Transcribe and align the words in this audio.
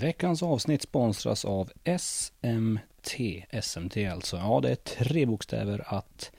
Veckans 0.00 0.42
avsnitt 0.42 0.82
sponsras 0.82 1.44
av 1.44 1.70
SMT. 1.98 3.44
SMT 3.62 3.96
alltså. 3.96 4.36
Ja, 4.36 4.60
det 4.62 4.70
är 4.70 4.74
tre 4.74 5.26
bokstäver 5.26 5.84
att 5.86 6.30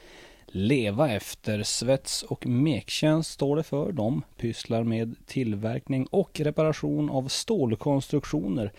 leva 0.46 1.10
efter. 1.10 1.64
Svets 1.64 2.24
och 2.24 2.48
mektjänst 2.48 3.32
står 3.32 3.56
det 3.56 3.64
för. 3.64 3.92
De 3.92 4.22
pysslar 4.38 4.84
med 4.84 5.16
tillverkning 5.26 6.06
och 6.06 6.40
reparation 6.40 7.10
av 7.10 7.28
stålkonstruktioner. 7.28 8.72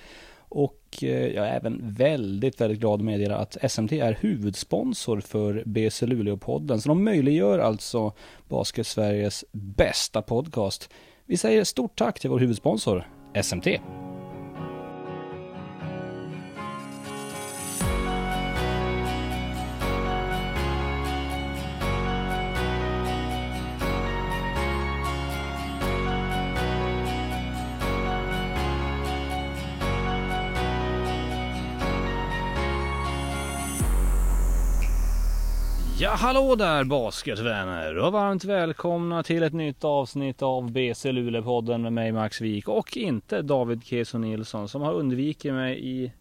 Och 0.48 0.98
eh, 1.02 1.26
jag 1.26 1.48
är 1.48 1.56
även 1.56 1.80
väldigt, 1.82 2.60
väldigt 2.60 2.80
glad 2.80 3.00
att 3.00 3.04
meddela 3.04 3.36
att 3.36 3.70
SMT 3.70 3.92
är 3.92 4.18
huvudsponsor 4.20 5.20
för 5.20 5.62
BC 5.66 6.06
Luleå-podden. 6.06 6.80
Så 6.80 6.88
de 6.88 7.04
möjliggör 7.04 7.58
alltså 7.58 8.12
Basket 8.48 8.86
Sveriges 8.86 9.44
bästa 9.52 10.22
podcast. 10.22 10.90
Vi 11.24 11.36
säger 11.36 11.64
stort 11.64 11.98
tack 11.98 12.20
till 12.20 12.30
vår 12.30 12.38
huvudsponsor 12.38 13.08
SMT. 13.42 13.66
Hallå 36.18 36.54
där 36.54 36.84
basketvänner 36.84 37.98
och 37.98 38.12
varmt 38.12 38.44
välkomna 38.44 39.22
till 39.22 39.42
ett 39.42 39.52
nytt 39.52 39.84
avsnitt 39.84 40.42
av 40.42 40.72
BC 40.72 41.12
Luleå-podden 41.12 41.82
med 41.82 41.92
mig 41.92 42.12
Max 42.12 42.40
Wik 42.40 42.68
och 42.68 42.96
inte 42.96 43.42
David 43.42 43.84
Keso 43.84 44.18
Nilsson 44.18 44.68
som 44.68 44.82
har 44.82 44.94
undvikit 44.94 45.52
mig 45.52 45.88
i 45.88 46.12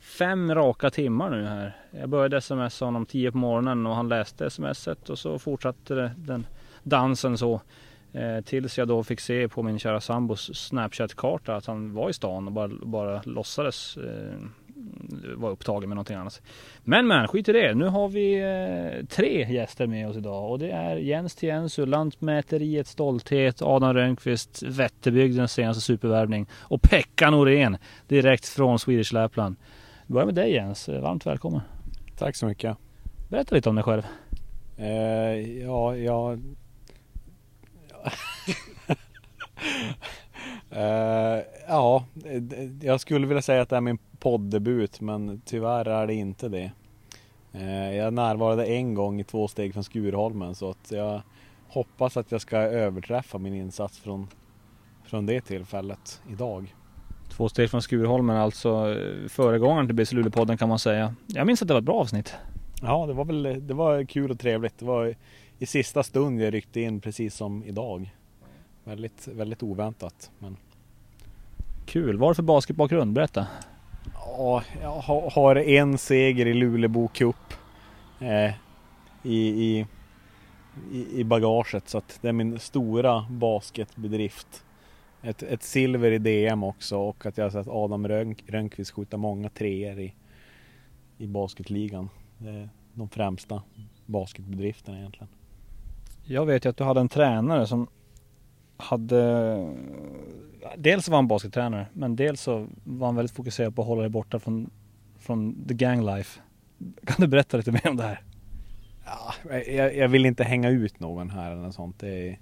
fem 0.00 0.54
raka 0.54 0.90
timmar 0.90 1.30
nu 1.30 1.44
här. 1.44 1.76
Jag 1.90 2.08
började 2.08 2.40
smsa 2.40 2.84
honom 2.84 3.06
tio 3.06 3.32
på 3.32 3.38
morgonen 3.38 3.86
och 3.86 3.94
han 3.94 4.08
läste 4.08 4.50
smset 4.50 5.10
och 5.10 5.18
så 5.18 5.38
fortsatte 5.38 6.12
den 6.16 6.46
dansen 6.82 7.38
så 7.38 7.60
eh, 8.12 8.40
tills 8.44 8.78
jag 8.78 8.88
då 8.88 9.04
fick 9.04 9.20
se 9.20 9.48
på 9.48 9.62
min 9.62 9.78
kära 9.78 10.00
sambos 10.00 10.54
Snapchat-karta 10.54 11.56
att 11.56 11.66
han 11.66 11.94
var 11.94 12.10
i 12.10 12.12
stan 12.12 12.46
och 12.46 12.52
bara, 12.52 12.70
bara 12.82 13.22
låtsades 13.24 13.96
eh, 13.96 14.38
var 15.36 15.50
upptagen 15.50 15.88
med 15.88 15.96
någonting 15.96 16.16
annat. 16.16 16.42
Men 16.84 17.06
men, 17.06 17.28
skit 17.28 17.48
i 17.48 17.52
det. 17.52 17.74
Nu 17.74 17.84
har 17.84 18.08
vi 18.08 18.34
eh, 18.34 19.06
tre 19.06 19.52
gäster 19.52 19.86
med 19.86 20.08
oss 20.08 20.16
idag 20.16 20.50
och 20.50 20.58
det 20.58 20.70
är 20.70 20.96
Jens 20.96 21.34
Tiensu, 21.34 21.86
Lantmäteriets 21.86 22.90
stolthet, 22.90 23.62
Adam 23.62 23.94
Rönnqvist, 23.94 24.62
Vätterbygdens 24.62 25.52
senaste 25.52 25.80
supervärvning 25.80 26.46
och 26.54 26.82
Pekka 26.82 27.30
Norén 27.30 27.76
direkt 28.08 28.48
från 28.48 28.78
Swedish 28.78 29.12
Lapland. 29.12 29.56
Vi 30.06 30.12
börjar 30.12 30.26
med 30.26 30.34
dig 30.34 30.52
Jens, 30.52 30.88
varmt 30.88 31.26
välkommen. 31.26 31.60
Tack 32.18 32.36
så 32.36 32.46
mycket. 32.46 32.76
Berätta 33.28 33.54
lite 33.54 33.68
om 33.68 33.74
dig 33.74 33.84
själv. 33.84 34.02
Eh, 34.76 35.60
ja, 35.62 35.96
jag... 35.96 36.32
eh, 40.70 41.38
ja, 41.68 42.04
jag 42.80 43.00
skulle 43.00 43.26
vilja 43.26 43.42
säga 43.42 43.62
att 43.62 43.68
det 43.68 43.76
är 43.76 43.80
min 43.80 43.98
poddebut 44.22 45.00
men 45.00 45.42
tyvärr 45.44 45.88
är 45.88 46.06
det 46.06 46.14
inte 46.14 46.48
det. 46.48 46.72
Eh, 47.52 47.96
jag 47.96 48.14
närvarade 48.14 48.66
en 48.66 48.94
gång 48.94 49.20
i 49.20 49.24
två 49.24 49.48
steg 49.48 49.72
från 49.72 49.84
Skurholmen 49.84 50.54
så 50.54 50.70
att 50.70 50.90
jag 50.90 51.22
hoppas 51.68 52.16
att 52.16 52.32
jag 52.32 52.40
ska 52.40 52.56
överträffa 52.56 53.38
min 53.38 53.54
insats 53.54 53.98
från, 53.98 54.28
från 55.04 55.26
det 55.26 55.40
tillfället 55.40 56.22
idag. 56.30 56.74
Två 57.28 57.48
steg 57.48 57.70
från 57.70 57.82
Skurholmen, 57.82 58.36
alltså 58.36 58.94
eh, 58.94 59.28
föregångaren 59.28 59.86
till 59.86 59.96
BC 59.96 60.14
Luleå-podden 60.16 60.56
kan 60.56 60.68
man 60.68 60.78
säga. 60.78 61.14
Jag 61.26 61.46
minns 61.46 61.62
att 61.62 61.68
det 61.68 61.74
var 61.74 61.80
ett 61.80 61.84
bra 61.84 62.00
avsnitt. 62.00 62.34
Ja, 62.82 63.06
det 63.06 63.12
var 63.12 63.24
väl 63.24 63.66
det 63.66 63.74
var 63.74 64.04
kul 64.04 64.30
och 64.30 64.38
trevligt. 64.38 64.78
Det 64.78 64.84
var 64.84 65.14
i 65.58 65.66
sista 65.66 66.02
stund 66.02 66.42
jag 66.42 66.54
ryckte 66.54 66.80
in 66.80 67.00
precis 67.00 67.34
som 67.34 67.64
idag. 67.64 68.14
Väldigt, 68.84 69.28
väldigt 69.28 69.62
oväntat. 69.62 70.30
Men... 70.38 70.56
Kul. 71.86 72.18
Vad 72.18 72.26
är 72.26 72.30
det 72.30 72.34
för 72.34 72.42
basketbakgrund? 72.42 73.12
Berätta. 73.12 73.46
Ja, 74.26 74.62
jag 74.82 74.90
har 75.30 75.56
en 75.56 75.98
seger 75.98 76.46
i 76.46 76.54
Lulebo 76.54 77.08
Cup 77.08 77.54
eh, 78.20 78.52
i, 79.22 79.38
i, 79.48 79.86
i 81.12 81.24
bagaget 81.24 81.88
så 81.88 81.98
att 81.98 82.18
det 82.22 82.28
är 82.28 82.32
min 82.32 82.58
stora 82.58 83.26
basketbedrift. 83.30 84.64
Ett, 85.22 85.42
ett 85.42 85.62
silver 85.62 86.10
i 86.10 86.18
DM 86.18 86.62
också 86.62 86.98
och 86.98 87.26
att 87.26 87.36
jag 87.38 87.44
har 87.44 87.50
sett 87.50 87.68
Adam 87.68 88.08
Rönk, 88.08 88.44
Rönnqvist 88.46 88.90
skjuta 88.90 89.16
många 89.16 89.48
treor 89.48 89.98
i, 89.98 90.14
i 91.18 91.26
basketligan. 91.26 92.08
Det 92.38 92.50
är 92.50 92.68
de 92.94 93.08
främsta 93.08 93.62
basketbedrifterna 94.06 94.98
egentligen. 94.98 95.28
Jag 96.24 96.46
vet 96.46 96.64
ju 96.64 96.70
att 96.70 96.76
du 96.76 96.84
hade 96.84 97.00
en 97.00 97.08
tränare 97.08 97.66
som 97.66 97.86
hade 98.82 99.56
Dels 100.76 101.08
var 101.08 101.16
han 101.16 101.28
baskettränare 101.28 101.86
men 101.92 102.16
dels 102.16 102.40
så 102.40 102.66
var 102.84 103.06
han 103.06 103.16
väldigt 103.16 103.36
fokuserad 103.36 103.76
på 103.76 103.82
att 103.82 103.88
hålla 103.88 104.00
dig 104.00 104.10
borta 104.10 104.38
från, 104.38 104.70
från 105.18 105.66
the 105.68 105.74
gang 105.74 106.04
life. 106.04 106.40
Kan 107.06 107.16
du 107.18 107.26
berätta 107.26 107.56
lite 107.56 107.72
mer 107.72 107.88
om 107.88 107.96
det 107.96 108.02
här? 108.02 108.22
Ja, 109.04 109.34
jag, 109.58 109.96
jag 109.96 110.08
vill 110.08 110.26
inte 110.26 110.44
hänga 110.44 110.70
ut 110.70 111.00
någon 111.00 111.30
här 111.30 111.52
eller 111.52 111.62
något 111.62 111.74
sånt. 111.74 111.98
Det 111.98 112.28
är, 112.28 112.38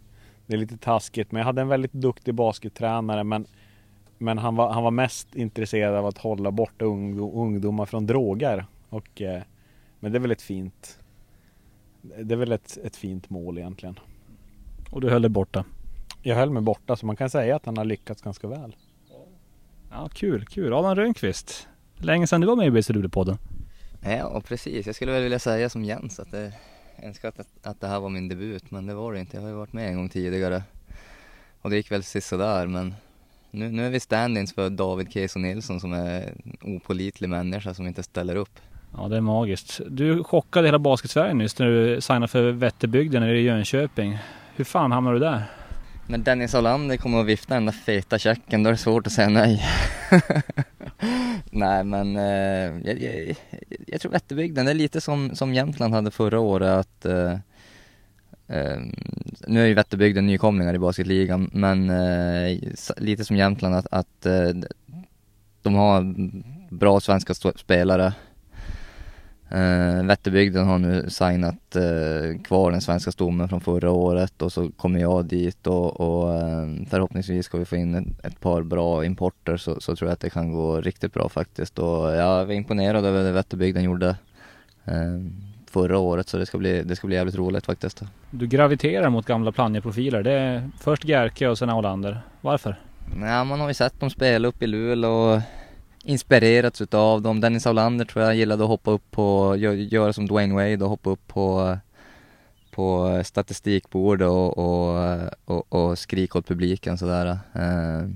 det 0.47 0.55
är 0.55 0.59
lite 0.59 0.77
taskigt 0.77 1.33
men 1.33 1.41
jag 1.41 1.47
hade 1.47 1.61
en 1.61 1.69
väldigt 1.69 1.93
duktig 1.93 2.35
baskettränare 2.35 3.25
men 3.25 3.47
men 4.23 4.39
han 4.39 4.57
var, 4.57 4.73
han 4.73 4.83
var 4.83 4.91
mest 4.91 5.35
intresserad 5.35 5.95
av 5.95 6.07
att 6.07 6.19
hålla 6.19 6.51
borta 6.51 6.85
ungdomar 6.85 7.87
från 7.87 8.07
droger. 8.07 8.67
Och, 8.89 9.23
eh, 9.23 9.43
men 10.01 10.13
det 10.13 10.19
är 10.19 10.21
väl 10.21 10.31
ett 10.31 10.43
fint 10.43 10.99
Det 12.03 12.35
är 12.35 12.37
väl 12.37 12.53
ett, 12.53 12.79
ett 12.85 12.97
fint 12.97 13.31
mål 13.31 13.59
egentligen. 13.59 13.99
Och 14.91 15.01
du 15.01 15.11
höll 15.11 15.23
dig 15.23 15.31
borta? 15.31 15.65
Jag 16.23 16.37
höll 16.37 16.51
mig 16.51 16.63
borta 16.63 16.97
så 16.97 17.07
man 17.07 17.17
kan 17.17 17.31
säga 17.31 17.57
att 17.57 17.67
han 17.67 17.77
har 17.77 17.85
lyckats 17.85 18.23
ganska 18.23 18.49
väl. 18.49 18.77
Ja, 19.91 20.09
kul, 20.13 20.47
kul. 20.47 20.73
Adam 20.73 20.97
Rönnqvist. 20.97 21.69
Länge 21.97 22.27
sedan 22.27 22.41
du 22.41 22.47
var 22.47 22.57
med 22.57 22.67
i 22.67 22.71
BC 22.71 22.93
podden 23.13 23.39
Ja, 24.03 24.43
precis. 24.47 24.87
Jag 24.87 24.95
skulle 24.95 25.13
väl 25.13 25.23
vilja 25.23 25.39
säga 25.39 25.69
som 25.69 25.85
Jens 25.85 26.21
att 26.21 26.31
det, 26.31 26.53
jag 26.97 27.05
önskar 27.05 27.29
att, 27.29 27.41
att 27.63 27.81
det 27.81 27.87
här 27.87 28.01
var 28.01 28.09
min 28.09 28.29
debut, 28.29 28.71
men 28.71 28.87
det 28.87 28.95
var 28.95 29.13
det 29.13 29.21
inte. 29.21 29.37
Jag 29.37 29.43
har 29.43 29.49
ju 29.49 29.55
varit 29.55 29.73
med 29.73 29.89
en 29.89 29.97
gång 29.97 30.09
tidigare. 30.09 30.63
Och 31.63 31.71
det 31.71 31.77
gick 31.77 31.93
väl 31.93 32.03
sådär, 32.03 32.67
men 32.67 32.95
nu, 33.51 33.71
nu 33.71 33.87
är 33.87 33.91
vi 33.91 33.99
stand-ins 33.99 34.55
för 34.55 34.71
David 34.71 35.13
Keso 35.13 35.39
Nilsson 35.39 35.81
som 35.81 35.93
är 35.93 36.23
en 36.23 36.77
opolitlig 36.77 37.29
människa 37.29 37.75
som 37.75 37.87
inte 37.87 38.03
ställer 38.03 38.37
upp. 38.37 38.61
Ja, 38.97 39.09
det 39.09 39.17
är 39.17 39.21
magiskt. 39.21 39.81
Du 39.89 40.25
chockade 40.25 40.69
hela 40.69 40.79
Basketsverige 40.79 41.35
nyss 41.35 41.59
när 41.59 41.67
du 41.67 42.01
signade 42.01 42.29
för 42.29 42.51
Vätterbygden 42.51 43.23
i 43.23 43.41
Jönköping. 43.41 44.19
Hur 44.57 44.65
fan 44.65 44.93
hamnade 44.93 45.17
du 45.17 45.21
där? 45.21 45.60
När 46.11 46.19
Dennis 46.19 46.55
Olander 46.55 46.97
kommer 46.97 47.19
och 47.19 47.29
viftar 47.29 47.55
den 47.55 47.67
där 47.67 47.73
feta 47.73 48.19
checken, 48.19 48.63
då 48.63 48.69
är 48.69 48.73
det 48.73 48.79
svårt 48.79 49.07
att 49.07 49.13
säga 49.13 49.29
nej. 49.29 49.65
nej 51.51 51.85
men 51.85 52.17
eh, 52.17 52.89
jag, 52.89 53.03
jag, 53.03 53.37
jag, 53.87 54.01
tror 54.01 54.13
Vätterbygden, 54.13 54.67
det 54.67 54.73
är 54.73 54.75
lite 54.75 55.01
som, 55.01 55.37
som 55.37 55.55
Jämtland 55.55 55.95
hade 55.95 56.11
förra 56.11 56.41
året 56.41 56.69
att 56.69 57.05
eh, 57.05 57.33
eh, 58.49 58.81
nu 59.47 59.63
är 59.63 59.67
ju 59.67 59.75
Vätterbygden 59.75 60.27
nykomlingar 60.27 60.75
i 60.75 60.79
basketligan 60.79 61.51
men 61.53 61.91
eh, 61.91 62.59
lite 62.97 63.25
som 63.25 63.37
Jämtland 63.37 63.75
att, 63.75 63.87
att 63.91 64.27
eh, 64.27 64.51
de 65.63 65.75
har 65.75 66.15
bra 66.75 67.01
svenska 67.01 67.35
spelare 67.35 68.13
Uh, 69.55 70.07
Vätterbygden 70.07 70.67
har 70.67 70.79
nu 70.79 71.11
signat 71.11 71.77
uh, 71.77 72.43
kvar 72.43 72.71
den 72.71 72.81
svenska 72.81 73.13
stommen 73.13 73.49
från 73.49 73.61
förra 73.61 73.91
året 73.91 74.43
och 74.43 74.53
så 74.53 74.71
kommer 74.71 75.01
jag 75.01 75.25
dit 75.25 75.67
och, 75.67 76.01
och 76.01 76.29
uh, 76.29 76.87
förhoppningsvis 76.91 77.47
ska 77.47 77.59
vi 77.59 77.65
få 77.65 77.77
in 77.77 77.95
ett, 77.95 78.27
ett 78.27 78.41
par 78.41 78.63
bra 78.63 79.05
importer 79.05 79.57
så, 79.57 79.81
så, 79.81 79.97
tror 79.97 80.09
jag 80.09 80.13
att 80.13 80.21
det 80.21 80.31
kan 80.31 80.53
gå 80.53 80.81
riktigt 80.81 81.13
bra 81.13 81.29
faktiskt 81.29 81.79
och 81.79 82.11
jag 82.13 82.47
var 82.47 82.53
imponerad 82.53 83.05
över 83.05 83.25
det 83.25 83.33
Vätterbygden 83.33 83.83
gjorde 83.83 84.17
förra 85.71 85.99
året 85.99 86.29
så 86.29 86.39
det 86.39 86.47
ska, 86.47 86.59
bli, 86.59 86.83
det 86.83 86.97
ska 86.97 87.07
bli 87.07 87.17
jävligt 87.17 87.35
roligt 87.35 87.67
faktiskt. 87.67 88.03
Du 88.31 88.47
graviterar 88.47 89.11
mot 89.11 89.27
gamla 89.27 89.53
Plannja-profiler. 89.53 90.23
Det 90.23 90.33
är 90.33 90.71
först 90.79 91.05
Gerke 91.05 91.49
och 91.49 91.59
sen 91.59 91.71
Olander. 91.71 92.21
Varför? 92.41 92.81
Ja, 93.21 93.45
man 93.45 93.61
har 93.61 93.69
ju 93.69 93.75
sett 93.75 94.01
dem 94.01 94.11
spela 94.11 94.49
upp 94.49 94.63
i 94.63 94.67
Luleå 94.67 95.43
inspirerats 96.05 96.81
utav 96.81 97.23
dem. 97.23 97.41
Dennis 97.41 97.67
Aulander 97.67 98.05
tror 98.05 98.25
jag 98.25 98.35
gillade 98.35 98.63
att 98.63 98.69
hoppa 98.69 98.91
upp 98.91 99.11
på, 99.11 99.57
göra 99.57 100.13
som 100.13 100.27
Dwayne 100.27 100.55
Wade 100.55 100.85
och 100.85 100.91
hoppa 100.91 101.11
upp 101.11 101.27
på, 101.27 101.79
på 102.71 103.21
statistikbord 103.25 104.23
och, 104.23 104.59
och, 104.59 105.21
och, 105.45 105.73
och 105.73 105.99
skrika 105.99 106.39
åt 106.39 106.47
publiken 106.47 106.99
sådär. 106.99 107.27
Eh, 107.55 108.09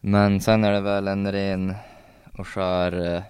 men 0.00 0.40
sen 0.40 0.64
är 0.64 0.72
det 0.72 0.80
väl 0.80 1.08
en 1.08 1.32
ren 1.32 1.74
och 2.38 2.48
skär 2.48 3.14
eh, 3.14 3.22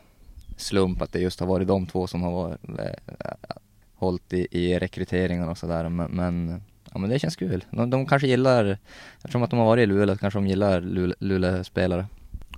slump 0.56 1.02
att 1.02 1.12
det 1.12 1.18
just 1.20 1.40
har 1.40 1.46
varit 1.46 1.68
de 1.68 1.86
två 1.86 2.06
som 2.06 2.22
har 2.22 2.32
varit, 2.32 2.60
eh, 2.78 3.56
hållit 3.94 4.32
i, 4.32 4.46
i 4.50 4.78
rekryteringen 4.78 5.48
och 5.48 5.58
sådär. 5.58 5.88
Men, 5.88 6.10
men, 6.10 6.62
ja, 6.92 6.98
men 6.98 7.10
det 7.10 7.18
känns 7.18 7.36
kul. 7.36 7.64
De, 7.70 7.90
de 7.90 8.06
kanske 8.06 8.28
gillar, 8.28 8.78
eftersom 9.16 9.42
att 9.42 9.50
de 9.50 9.58
har 9.58 9.66
varit 9.66 9.82
i 9.82 9.86
Luleå, 9.86 10.16
kanske 10.16 10.38
de 10.38 10.46
gillar 10.46 10.80
Luleå-spelare. 11.18 12.06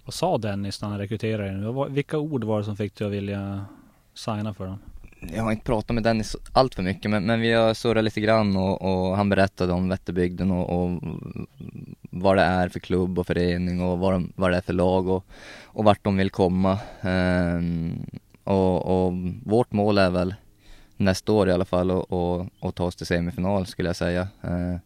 Vad 0.08 0.14
sa 0.14 0.38
Dennis 0.38 0.82
när 0.82 0.88
han 0.88 0.98
rekryterade 0.98 1.50
dig? 1.50 1.90
Vilka 1.90 2.18
ord 2.18 2.44
var 2.44 2.58
det 2.58 2.64
som 2.64 2.76
fick 2.76 2.94
dig 2.94 3.06
att 3.06 3.12
vilja 3.12 3.66
signa 4.14 4.54
för 4.54 4.66
dem? 4.66 4.78
Jag 5.20 5.42
har 5.42 5.52
inte 5.52 5.64
pratat 5.64 5.94
med 5.94 6.02
Dennis 6.02 6.36
allt 6.52 6.74
för 6.74 6.82
mycket 6.82 7.10
men, 7.10 7.26
men 7.26 7.40
vi 7.40 7.52
har 7.52 7.74
surrat 7.74 8.04
lite 8.04 8.20
grann 8.20 8.56
och, 8.56 8.82
och 8.82 9.16
han 9.16 9.28
berättade 9.28 9.72
om 9.72 9.88
Vätterbygden 9.88 10.50
och, 10.50 10.82
och, 10.82 11.00
vad 12.10 12.36
det 12.36 12.42
är 12.42 12.68
för 12.68 12.80
klubb 12.80 13.18
och 13.18 13.26
förening 13.26 13.82
och 13.82 13.98
vad, 13.98 14.12
de, 14.12 14.32
vad 14.36 14.50
det 14.50 14.56
är 14.56 14.60
för 14.60 14.72
lag 14.72 15.08
och, 15.08 15.24
och 15.64 15.84
vart 15.84 16.04
de 16.04 16.16
vill 16.16 16.30
komma. 16.30 16.78
Ehm, 17.00 18.06
och, 18.44 19.06
och, 19.06 19.12
vårt 19.44 19.72
mål 19.72 19.98
är 19.98 20.10
väl 20.10 20.34
nästa 20.96 21.32
år 21.32 21.48
i 21.48 21.52
alla 21.52 21.64
fall 21.64 21.90
att 22.60 22.74
ta 22.74 22.84
oss 22.84 22.96
till 22.96 23.06
semifinal 23.06 23.66
skulle 23.66 23.88
jag 23.88 23.96
säga. 23.96 24.28
Ehm, 24.42 24.78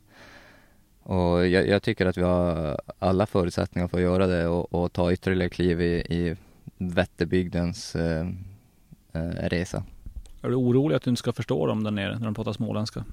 och 1.03 1.47
jag, 1.47 1.69
jag, 1.69 1.83
tycker 1.83 2.07
att 2.07 2.17
vi 2.17 2.23
har 2.23 2.79
alla 2.99 3.27
förutsättningar 3.27 3.89
för 3.89 3.97
att 3.97 4.03
göra 4.03 4.27
det 4.27 4.47
och, 4.47 4.75
och 4.75 4.93
ta 4.93 5.13
ytterligare 5.13 5.49
kliv 5.49 5.81
i, 5.81 5.95
i 5.95 6.37
Vätterbygdens 6.79 7.97
eh, 7.97 8.27
eh, 9.13 9.29
resa. 9.29 9.85
Är 10.43 10.49
du 10.49 10.55
orolig 10.55 10.97
att 10.97 11.03
du 11.03 11.11
inte 11.11 11.19
ska 11.19 11.33
förstå 11.33 11.67
dem 11.67 11.85
där 11.85 11.91
nere 11.91 12.19
när 12.19 12.25
de 12.25 12.35
pratar 12.35 12.53
småländska? 12.53 13.05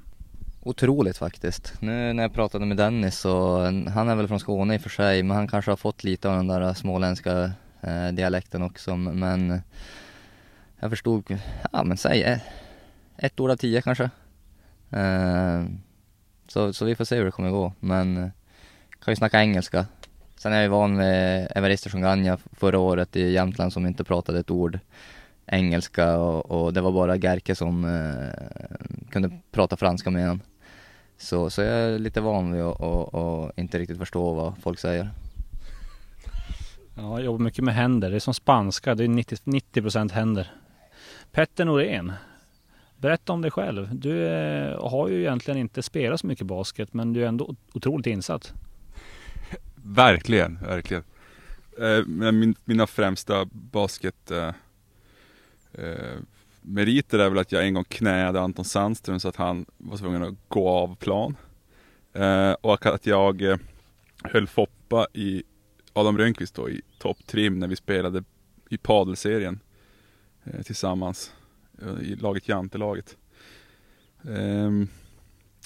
Otroligt 0.63 1.17
faktiskt. 1.17 1.81
Nu 1.81 2.13
när 2.13 2.23
jag 2.23 2.33
pratade 2.33 2.65
med 2.65 2.77
Dennis 2.77 3.19
så, 3.19 3.59
han 3.89 4.09
är 4.09 4.15
väl 4.15 4.27
från 4.27 4.39
Skåne 4.39 4.75
i 4.75 4.77
och 4.77 4.81
för 4.81 4.89
sig, 4.89 5.23
men 5.23 5.37
han 5.37 5.47
kanske 5.47 5.71
har 5.71 5.75
fått 5.75 6.03
lite 6.03 6.29
av 6.29 6.35
den 6.35 6.47
där 6.47 6.73
småländska 6.73 7.51
eh, 7.81 8.07
dialekten 8.07 8.61
också, 8.61 8.95
men 8.95 9.61
jag 10.79 10.89
förstod, 10.89 11.37
ja 11.71 11.83
men 11.83 11.97
säg 11.97 12.23
ett, 12.23 12.41
ett 13.17 13.39
ord 13.39 13.51
av 13.51 13.55
tio 13.55 13.81
kanske. 13.81 14.09
Eh, 14.89 15.63
så, 16.51 16.73
så 16.73 16.85
vi 16.85 16.95
får 16.95 17.05
se 17.05 17.15
hur 17.15 17.25
det 17.25 17.31
kommer 17.31 17.49
gå, 17.49 17.73
men 17.79 18.17
eh, 18.17 18.29
kan 18.99 19.11
ju 19.11 19.15
snacka 19.15 19.41
engelska. 19.41 19.85
Sen 20.35 20.51
är 20.51 20.55
jag 20.55 20.63
ju 20.63 20.69
van 20.69 20.95
med 20.95 21.47
Evaristo 21.55 21.97
Ganja 21.97 22.37
förra 22.51 22.79
året 22.79 23.15
i 23.15 23.31
Jämtland 23.31 23.73
som 23.73 23.85
inte 23.85 24.03
pratade 24.03 24.39
ett 24.39 24.51
ord 24.51 24.79
engelska 25.45 26.17
och, 26.17 26.51
och 26.51 26.73
det 26.73 26.81
var 26.81 26.91
bara 26.91 27.17
Gerke 27.17 27.55
som 27.55 27.85
eh, 27.85 29.09
kunde 29.11 29.39
prata 29.51 29.77
franska 29.77 30.09
med 30.09 30.23
honom. 30.23 30.41
Så, 31.17 31.49
så 31.49 31.61
jag 31.61 31.73
är 31.73 31.99
lite 31.99 32.21
van 32.21 32.53
vid 32.53 32.61
att 32.61 32.79
och, 32.79 33.13
och 33.13 33.51
inte 33.55 33.79
riktigt 33.79 33.97
förstå 33.97 34.33
vad 34.33 34.57
folk 34.57 34.79
säger. 34.79 35.09
Ja, 36.95 37.17
jag 37.17 37.21
jobbar 37.25 37.39
mycket 37.39 37.63
med 37.63 37.75
händer. 37.75 38.09
Det 38.09 38.15
är 38.15 38.19
som 38.19 38.33
spanska, 38.33 38.95
det 38.95 39.03
är 39.03 39.07
90%, 39.07 40.11
händer. 40.11 40.51
Petter 41.31 41.65
Norén, 41.65 42.13
berätta 42.99 43.33
om 43.33 43.41
dig 43.41 43.51
själv. 43.51 43.89
Du 43.91 44.27
eh, 44.27 44.89
har 44.89 45.07
ju 45.07 45.19
egentligen 45.19 45.59
inte 45.59 45.83
spelat 45.83 46.19
så 46.19 46.27
mycket 46.27 46.47
basket, 46.47 46.93
men 46.93 47.13
du 47.13 47.23
är 47.23 47.27
ändå 47.27 47.55
otroligt 47.73 48.07
insatt. 48.07 48.53
Verkligen, 49.75 50.59
verkligen. 50.61 51.03
Eh, 51.81 52.05
min, 52.05 52.55
mina 52.65 52.87
främsta 52.87 53.45
basket 53.51 54.31
eh, 54.31 54.53
eh, 55.73 56.17
meriter 56.61 57.19
är 57.19 57.29
väl 57.29 57.39
att 57.39 57.51
jag 57.51 57.65
en 57.65 57.73
gång 57.73 57.83
knäade 57.83 58.41
Anton 58.41 58.65
Sandström 58.65 59.19
så 59.19 59.27
att 59.27 59.35
han 59.35 59.65
var 59.77 59.97
tvungen 59.97 60.23
att 60.23 60.35
gå 60.47 60.69
av 60.69 60.95
plan. 60.95 61.35
Eh, 62.13 62.51
och 62.51 62.85
att 62.85 63.05
jag 63.05 63.41
eh, 63.41 63.57
höll 64.23 64.47
Foppa 64.47 65.07
i 65.13 65.43
Adam 65.93 66.17
Rönnqvist 66.17 66.55
då 66.55 66.69
i 66.69 66.81
topptrim 66.99 67.59
när 67.59 67.67
vi 67.67 67.75
spelade 67.75 68.23
i 68.69 68.77
padelserien 68.77 69.59
eh, 70.43 70.61
tillsammans 70.61 71.33
Eh, 71.81 72.01
i 72.01 72.15
laget 72.15 72.47
Jantelaget. 72.47 73.17
Um, 74.21 74.89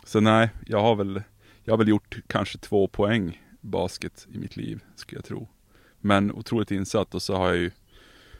så 0.03 0.19
nej, 0.19 0.49
jag 0.65 0.81
har 0.81 0.95
väl 0.95 1.21
Jag 1.63 1.73
har 1.73 1.77
väl 1.77 1.87
gjort 1.87 2.17
kanske 2.27 2.57
två 2.57 2.87
poäng 2.87 3.41
basket 3.61 4.27
i 4.33 4.37
mitt 4.37 4.57
liv, 4.57 4.83
skulle 4.95 5.17
jag 5.17 5.25
tro. 5.25 5.47
Men 5.99 6.31
otroligt 6.31 6.71
insatt 6.71 7.15
och 7.15 7.21
så 7.21 7.35
har 7.35 7.47
jag 7.47 7.57
ju 7.57 7.71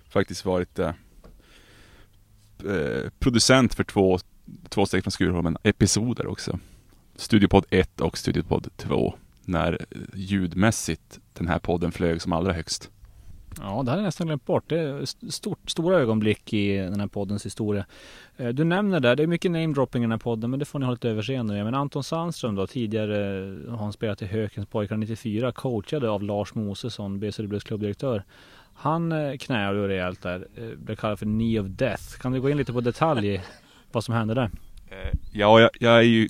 faktiskt 0.10 0.46
varit 0.46 0.80
eh, 0.80 0.94
eh 2.66 3.10
producent 3.20 3.74
för 3.74 3.84
två, 3.84 4.20
två 4.70 4.86
steg 4.86 5.04
från 5.04 5.12
Skurholmen 5.12 5.58
episoder 5.64 6.28
också. 6.28 6.60
Studiopodd 7.16 7.66
1 7.70 8.02
och 8.02 8.18
Studiopodd 8.18 8.70
2. 8.78 9.16
När 9.46 9.74
eh, 9.74 10.02
ljudmässigt 10.14 11.20
den 11.34 11.48
här 11.48 11.60
podden 11.60 11.92
flög 11.92 12.22
som 12.22 12.34
allra 12.34 12.54
högst. 12.54 12.90
Ja, 13.62 13.84
det 13.84 13.92
hade 13.92 14.02
jag 14.02 14.06
nästan 14.06 14.28
glömt 14.28 14.46
bort. 14.46 14.64
Det 14.68 14.80
är 14.80 15.30
stort, 15.32 15.72
stora 15.72 16.00
ögonblick 16.00 16.54
i 16.54 16.78
den 16.78 17.00
här 17.00 17.08
poddens 17.08 17.46
historia. 17.46 17.86
Eh, 18.38 18.50
du 18.50 18.64
nämner 18.64 19.00
det, 19.00 19.16
det 19.16 19.24
är 19.24 19.28
mycket 19.28 19.52
namedropping 19.52 20.02
i 20.02 20.04
den 20.04 20.12
här 20.12 20.18
podden, 20.18 20.50
men 20.50 20.60
det 20.60 20.66
får 20.66 20.80
ni 20.80 20.86
ha 20.86 20.92
lite 20.92 21.10
överseende 21.10 21.54
med. 21.54 21.66
Men 21.66 21.76
Anton 21.76 22.04
Sandström 22.04 22.56
då, 22.56 22.68
tidigare 22.68 23.48
eh, 23.66 23.72
har 23.72 23.78
han 23.78 23.94
spelat 23.94 24.22
i 24.22 24.26
Hökens 24.26 24.68
pojkar 24.68 24.98
94, 24.98 25.52
coachade 25.52 26.10
av 26.10 26.24
Lars 26.24 26.56
Mosesson, 26.56 27.20
BC 27.20 27.44
BCWs 27.44 27.64
klubbdirektör. 27.64 28.24
Han 28.74 29.12
eh, 29.12 29.38
knäade 29.38 29.80
ju 29.80 29.88
rejält 29.88 30.22
där. 30.22 30.48
Blev 30.76 30.96
kallad 30.96 31.20
för 31.20 31.26
Knee 31.26 31.60
of 31.60 31.68
Death. 31.68 32.04
Kan 32.20 32.32
du 32.32 32.42
gå 32.42 32.50
in 32.50 32.58
lite 32.58 32.74
på 32.74 32.82
detalj 32.82 33.42
vad 33.92 34.04
som 34.04 34.14
hände 34.14 34.34
där? 34.34 34.52
Ja, 35.32 35.60
jag, 35.60 35.70
jag 35.80 35.98
är 35.98 36.02
ju 36.02 36.30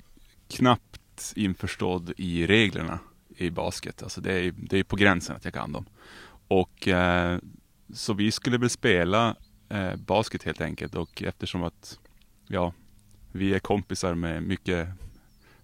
knappt 0.50 1.34
införstådd 1.36 2.14
i 2.18 2.48
reglerna 2.48 3.00
i 3.38 3.50
basket. 3.50 4.04
Alltså 4.04 4.22
det 4.22 4.34
är, 4.34 4.54
det 4.58 4.80
är 4.80 4.84
på 4.84 4.96
gränsen 4.96 5.36
att 5.36 5.46
jag 5.46 5.54
kan 5.54 5.72
dem. 5.72 5.86
Och 6.48 6.88
eh, 6.88 7.40
så 7.94 8.14
vi 8.14 8.32
skulle 8.32 8.58
väl 8.58 8.70
spela 8.70 9.36
eh, 9.70 9.96
basket 9.96 10.44
helt 10.44 10.62
enkelt 10.62 10.96
och 10.96 11.24
eftersom 11.24 11.64
att 11.64 12.00
ja, 12.48 12.74
vi 13.32 13.54
är 13.54 13.60
kompisar 13.60 14.14
med 14.16 14.44
mycket 14.44 14.90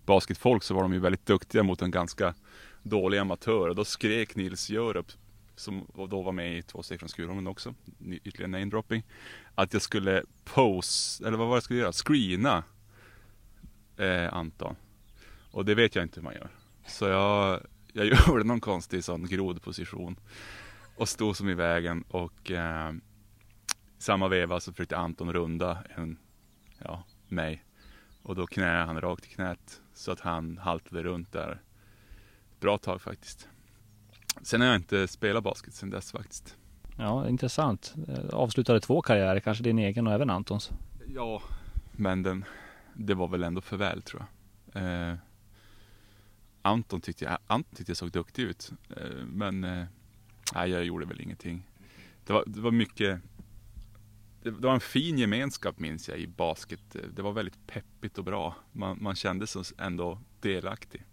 basketfolk 0.05 0.63
så 0.63 0.73
var 0.73 0.81
de 0.81 0.93
ju 0.93 0.99
väldigt 0.99 1.25
duktiga 1.25 1.63
mot 1.63 1.81
en 1.81 1.91
ganska 1.91 2.33
dålig 2.83 3.17
amatör 3.17 3.69
och 3.69 3.75
då 3.75 3.85
skrek 3.85 4.35
Nils 4.35 4.69
Jörup 4.69 5.11
som 5.59 5.87
då 6.09 6.21
var 6.21 6.31
med 6.31 6.57
i 6.57 6.61
Två 6.61 6.83
steg 6.83 6.99
från 6.99 7.09
Skurholmen 7.09 7.47
också, 7.47 7.73
ytterligare 8.23 8.47
namedropping. 8.47 9.03
Att 9.55 9.73
jag 9.73 9.81
skulle 9.81 10.23
pose, 10.43 11.27
eller 11.27 11.37
vad 11.37 11.47
var 11.47 11.53
det 11.53 11.55
jag 11.55 11.63
skulle 11.63 11.79
göra? 11.79 11.91
Screena 11.91 12.63
eh, 13.97 14.33
Anton. 14.33 14.75
Och 15.51 15.65
det 15.65 15.75
vet 15.75 15.95
jag 15.95 16.05
inte 16.05 16.19
hur 16.19 16.23
man 16.23 16.33
gör. 16.33 16.49
Så 16.87 17.05
jag, 17.05 17.61
jag 17.93 18.05
gjorde 18.27 18.43
någon 18.43 18.61
konstig 18.61 19.03
sån 19.03 19.27
grodposition. 19.27 20.15
Och 20.99 21.09
stod 21.09 21.37
som 21.37 21.49
i 21.49 21.53
vägen 21.53 22.03
och 22.07 22.51
eh, 22.51 22.93
samma 23.97 24.27
veva 24.27 24.59
så 24.59 24.71
försökte 24.71 24.97
Anton 24.97 25.33
runda 25.33 25.83
en, 25.95 26.17
ja, 26.79 27.03
mig. 27.27 27.63
Och 28.21 28.35
då 28.35 28.47
knäade 28.47 28.85
han 28.85 29.01
rakt 29.01 29.25
i 29.25 29.29
knät. 29.29 29.81
Så 29.93 30.11
att 30.11 30.19
han 30.19 30.57
haltade 30.57 31.03
runt 31.03 31.31
där. 31.31 31.61
Bra 32.59 32.77
tag 32.77 33.01
faktiskt. 33.01 33.47
Sen 34.41 34.61
har 34.61 34.67
jag 34.67 34.75
inte 34.75 35.07
spelat 35.07 35.43
basket 35.43 35.73
sen 35.73 35.89
dess 35.89 36.11
faktiskt. 36.11 36.57
Ja, 36.97 37.27
intressant. 37.27 37.95
Avslutade 38.33 38.79
två 38.79 39.01
karriärer, 39.01 39.39
kanske 39.39 39.63
din 39.63 39.79
egen 39.79 40.07
och 40.07 40.13
även 40.13 40.29
Antons. 40.29 40.71
Ja, 41.07 41.41
men 41.91 42.23
den, 42.23 42.45
det 42.93 43.13
var 43.13 43.27
väl 43.27 43.43
ändå 43.43 43.61
för 43.61 43.77
väl 43.77 44.01
tror 44.01 44.25
jag. 44.73 44.83
Eh, 44.83 45.15
Anton, 46.61 47.01
tyckte 47.01 47.25
jag, 47.25 47.37
Anton 47.47 47.75
tyckte 47.75 47.89
jag 47.89 47.97
såg 47.97 48.11
duktig 48.11 48.43
ut. 48.43 48.71
Eh, 48.97 49.25
men 49.25 49.63
eh, 49.63 49.85
nej, 50.55 50.69
jag 50.69 50.85
gjorde 50.85 51.05
väl 51.05 51.21
ingenting. 51.21 51.67
Det 52.25 52.33
var, 52.33 52.43
det 52.47 52.61
var 52.61 52.71
mycket 52.71 53.21
det, 54.43 54.51
det 54.51 54.67
var 54.67 54.73
en 54.73 54.79
fin 54.79 55.17
gemenskap 55.17 55.79
minns 55.79 56.09
jag 56.09 56.19
i 56.19 56.27
basket. 56.27 56.95
Det 57.13 57.21
var 57.21 57.31
väldigt 57.31 57.67
peppigt 57.67 58.17
och 58.17 58.23
bra. 58.23 58.55
Man, 58.71 58.97
man 59.01 59.15
kände 59.15 59.47
sig 59.47 59.61
ändå 59.77 60.19
delaktig. 60.41 61.03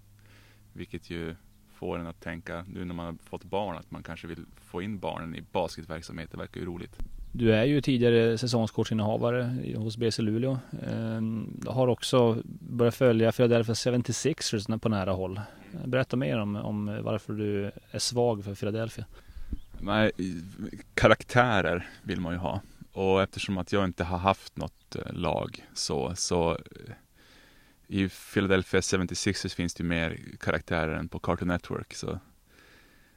Vilket 0.73 1.11
ju 1.11 1.37
får 1.75 1.99
en 1.99 2.07
att 2.07 2.21
tänka 2.21 2.65
nu 2.69 2.85
när 2.85 2.95
man 2.95 3.07
har 3.07 3.15
fått 3.25 3.45
barn 3.45 3.77
att 3.77 3.91
man 3.91 4.03
kanske 4.03 4.27
vill 4.27 4.45
få 4.57 4.83
in 4.83 4.99
barnen 4.99 5.35
i 5.35 5.43
basketverksamhet. 5.53 6.31
Det 6.31 6.39
verkar 6.39 6.61
ju 6.61 6.67
roligt. 6.67 6.99
Du 7.33 7.53
är 7.53 7.65
ju 7.65 7.81
tidigare 7.81 8.39
säsongskortsinnehavare 8.39 9.75
hos 9.77 9.97
BC 9.97 10.23
Luleå. 10.23 10.59
Ehm, 10.87 11.61
har 11.67 11.89
också 11.89 12.43
börjat 12.61 12.95
följa 12.95 13.33
Philadelphia 13.33 13.75
76ers 13.75 14.79
på 14.79 14.89
nära 14.89 15.13
håll. 15.13 15.41
Berätta 15.85 16.17
mer 16.17 16.39
om, 16.39 16.57
om 16.57 17.01
varför 17.03 17.33
du 17.33 17.73
är 17.91 17.99
svag 17.99 18.45
för 18.45 18.55
Philadelphia. 18.55 19.05
Nej, 19.81 20.11
karaktärer 20.95 21.89
vill 22.03 22.21
man 22.21 22.33
ju 22.33 22.39
ha. 22.39 22.61
Och 22.93 23.23
eftersom 23.23 23.59
att 23.59 23.73
jag 23.73 23.85
inte 23.85 24.05
har 24.05 24.19
haft 24.19 24.57
något 24.57 24.97
eh, 24.97 25.13
lag 25.13 25.67
så, 25.75 26.15
så 26.17 26.53
eh, 26.53 26.95
i 27.87 28.09
Philadelphia 28.09 28.81
76ers 28.81 29.55
finns 29.55 29.75
det 29.75 29.83
ju 29.83 29.89
mer 29.89 30.21
karaktärer 30.41 30.97
än 30.97 31.09
på 31.09 31.19
Cartoon 31.19 31.49
Network. 31.49 31.95
Så. 31.95 32.19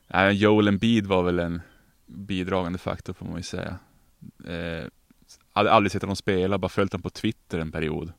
Äh, 0.08 0.30
Joel 0.30 0.68
Embiid 0.68 1.08
var 1.08 1.24
väl 1.24 1.40
en 1.40 1.62
bidragande 2.06 2.80
faktor 2.80 3.14
får 3.14 3.26
man 3.26 3.38
ju 3.38 3.44
säga. 3.44 3.80
Eh, 4.46 4.86
hade 5.54 5.72
aldrig 5.72 5.92
sett 5.92 6.02
honom 6.02 6.16
spela, 6.16 6.58
bara 6.58 6.70
följt 6.70 6.94
honom 6.94 7.02
på 7.02 7.10
Twitter 7.10 7.60
en 7.60 7.72
period. 7.72 8.14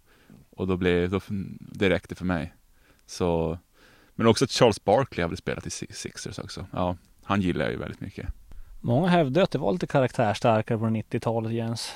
Och 0.50 0.66
då 0.66 0.76
blev 0.76 1.10
då, 1.10 1.20
det 1.58 1.90
räckte 1.90 2.14
för 2.14 2.24
mig. 2.24 2.54
Så, 3.06 3.58
men 4.14 4.26
också 4.26 4.46
Charles 4.48 4.84
Barkley 4.84 5.22
har 5.22 5.28
väl 5.28 5.36
spelat 5.36 5.66
i 5.66 5.70
Sixers 5.70 6.38
också. 6.38 6.66
Ja, 6.72 6.96
han 7.30 7.40
gillar 7.40 7.64
jag 7.64 7.72
ju 7.72 7.78
väldigt 7.78 8.00
mycket. 8.00 8.26
Många 8.80 9.08
hävdar 9.08 9.42
att 9.42 9.50
det 9.50 9.58
var 9.58 9.72
lite 9.72 9.86
karaktärstarkare 9.86 10.78
på 10.78 10.84
90-talet 10.84 11.52
Jens. 11.52 11.92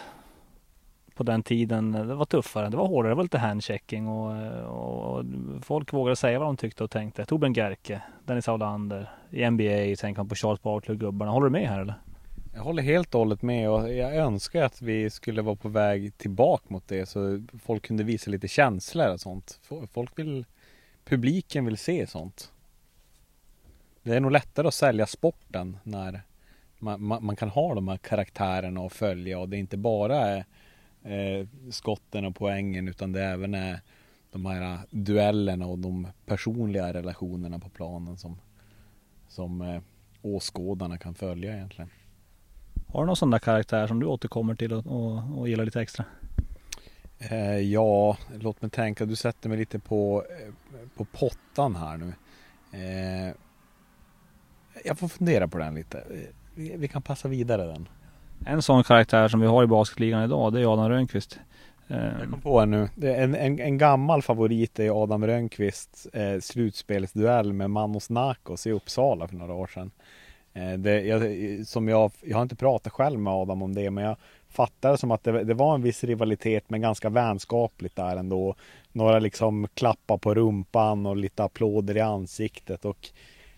på 1.14 1.22
den 1.22 1.42
tiden, 1.42 1.92
det 1.92 2.14
var 2.14 2.24
tuffare. 2.24 2.68
Det 2.68 2.76
var 2.76 2.86
hårdare, 2.86 3.10
det 3.10 3.16
var 3.16 3.22
lite 3.22 3.38
handchecking 3.38 4.08
och, 4.08 4.62
och, 4.64 5.18
och 5.18 5.24
folk 5.62 5.92
vågade 5.92 6.16
säga 6.16 6.38
vad 6.38 6.48
de 6.48 6.56
tyckte 6.56 6.84
och 6.84 6.90
tänkte. 6.90 7.24
Torbjörn 7.24 7.54
Gerke, 7.54 8.02
Dennis 8.24 8.48
Aulander, 8.48 9.10
i 9.30 9.50
NBA 9.50 9.96
tänker 9.98 10.16
man 10.16 10.28
på 10.28 10.34
Charles 10.34 10.62
Barkley 10.62 10.94
och 10.94 11.00
gubbarna. 11.00 11.32
Håller 11.32 11.44
du 11.46 11.50
med 11.52 11.68
här 11.68 11.80
eller? 11.80 11.94
Jag 12.54 12.62
håller 12.62 12.82
helt 12.82 13.14
och 13.14 13.18
hållet 13.18 13.42
med 13.42 13.70
och 13.70 13.94
jag 13.94 14.16
önskar 14.16 14.62
att 14.64 14.82
vi 14.82 15.10
skulle 15.10 15.42
vara 15.42 15.56
på 15.56 15.68
väg 15.68 16.18
tillbaka 16.18 16.64
mot 16.68 16.88
det 16.88 17.06
så 17.06 17.42
folk 17.64 17.86
kunde 17.86 18.04
visa 18.04 18.30
lite 18.30 18.48
känslor 18.48 19.12
och 19.12 19.20
sånt. 19.20 19.60
Folk 19.92 20.18
vill, 20.18 20.44
publiken 21.04 21.64
vill 21.64 21.76
se 21.76 22.06
sånt. 22.06 22.50
Det 24.04 24.16
är 24.16 24.20
nog 24.20 24.32
lättare 24.32 24.68
att 24.68 24.74
sälja 24.74 25.06
sporten 25.06 25.76
när 25.82 26.22
man, 26.78 27.02
man, 27.02 27.24
man 27.24 27.36
kan 27.36 27.48
ha 27.48 27.74
de 27.74 27.88
här 27.88 27.96
karaktärerna 27.96 28.80
och 28.80 28.92
följa 28.92 29.38
och 29.38 29.48
det 29.48 29.56
inte 29.56 29.76
bara 29.76 30.16
är 30.16 30.44
eh, 31.02 31.46
skotten 31.70 32.24
och 32.24 32.36
poängen 32.36 32.88
utan 32.88 33.12
det 33.12 33.24
även 33.24 33.54
är 33.54 33.80
de 34.30 34.46
här 34.46 34.78
duellerna 34.90 35.66
och 35.66 35.78
de 35.78 36.06
personliga 36.26 36.94
relationerna 36.94 37.58
på 37.58 37.68
planen 37.68 38.16
som, 38.16 38.38
som 39.28 39.60
eh, 39.60 39.82
åskådarna 40.22 40.98
kan 40.98 41.14
följa 41.14 41.54
egentligen. 41.54 41.90
Har 42.88 43.00
du 43.00 43.06
någon 43.06 43.16
sån 43.16 43.30
där 43.30 43.38
karaktär 43.38 43.86
som 43.86 44.00
du 44.00 44.06
återkommer 44.06 44.54
till 44.54 44.72
och, 44.72 44.86
och, 44.86 45.38
och 45.38 45.48
gillar 45.48 45.64
lite 45.64 45.80
extra? 45.80 46.04
Eh, 47.18 47.58
ja, 47.58 48.16
låt 48.40 48.62
mig 48.62 48.70
tänka. 48.70 49.06
Du 49.06 49.16
sätter 49.16 49.48
mig 49.48 49.58
lite 49.58 49.78
på, 49.78 50.24
eh, 50.30 50.52
på 50.96 51.04
pottan 51.04 51.76
här 51.76 51.96
nu. 51.96 52.12
Eh, 52.78 53.34
jag 54.84 54.98
får 54.98 55.08
fundera 55.08 55.48
på 55.48 55.58
den 55.58 55.74
lite. 55.74 56.04
Vi, 56.54 56.76
vi, 56.76 56.88
kan 56.88 57.02
passa 57.02 57.28
vidare 57.28 57.66
den. 57.66 57.88
En 58.46 58.62
sån 58.62 58.84
karaktär 58.84 59.28
som 59.28 59.40
vi 59.40 59.46
har 59.46 59.64
i 59.64 59.66
basketligan 59.66 60.24
idag, 60.24 60.52
det 60.52 60.60
är 60.60 60.72
Adam 60.72 60.88
Rönnqvist. 60.88 61.38
Eh, 61.88 62.04
jag 62.20 62.30
kom 62.30 62.40
på 62.40 62.60
en 62.60 62.70
nu. 62.70 62.88
Det 62.94 63.14
en, 63.14 63.34
en, 63.34 63.60
en 63.60 63.78
gammal 63.78 64.22
favorit 64.22 64.78
är 64.78 65.02
Adam 65.02 65.26
Rönnqvists 65.26 66.06
eh, 66.06 66.40
slutspelsduell 66.40 67.52
med 67.52 67.70
Manos 67.70 68.10
Nakos 68.10 68.66
i 68.66 68.72
Uppsala 68.72 69.28
för 69.28 69.36
några 69.36 69.54
år 69.54 69.66
sedan. 69.66 69.90
Eh, 70.52 70.72
det, 70.72 71.00
jag, 71.00 71.22
som 71.66 71.88
jag, 71.88 72.12
jag 72.20 72.36
har 72.36 72.42
inte 72.42 72.56
pratat 72.56 72.92
själv 72.92 73.20
med 73.20 73.32
Adam 73.32 73.62
om 73.62 73.74
det, 73.74 73.90
men 73.90 74.04
jag 74.04 74.16
fattar 74.48 74.96
som 74.96 75.10
att 75.10 75.24
det, 75.24 75.44
det, 75.44 75.54
var 75.54 75.74
en 75.74 75.82
viss 75.82 76.04
rivalitet, 76.04 76.64
men 76.68 76.80
ganska 76.80 77.08
vänskapligt 77.08 77.96
där 77.96 78.16
ändå. 78.16 78.54
Några 78.92 79.18
liksom 79.18 79.68
klappar 79.74 80.18
på 80.18 80.34
rumpan 80.34 81.06
och 81.06 81.16
lite 81.16 81.44
applåder 81.44 81.96
i 81.96 82.00
ansiktet 82.00 82.84
och 82.84 83.08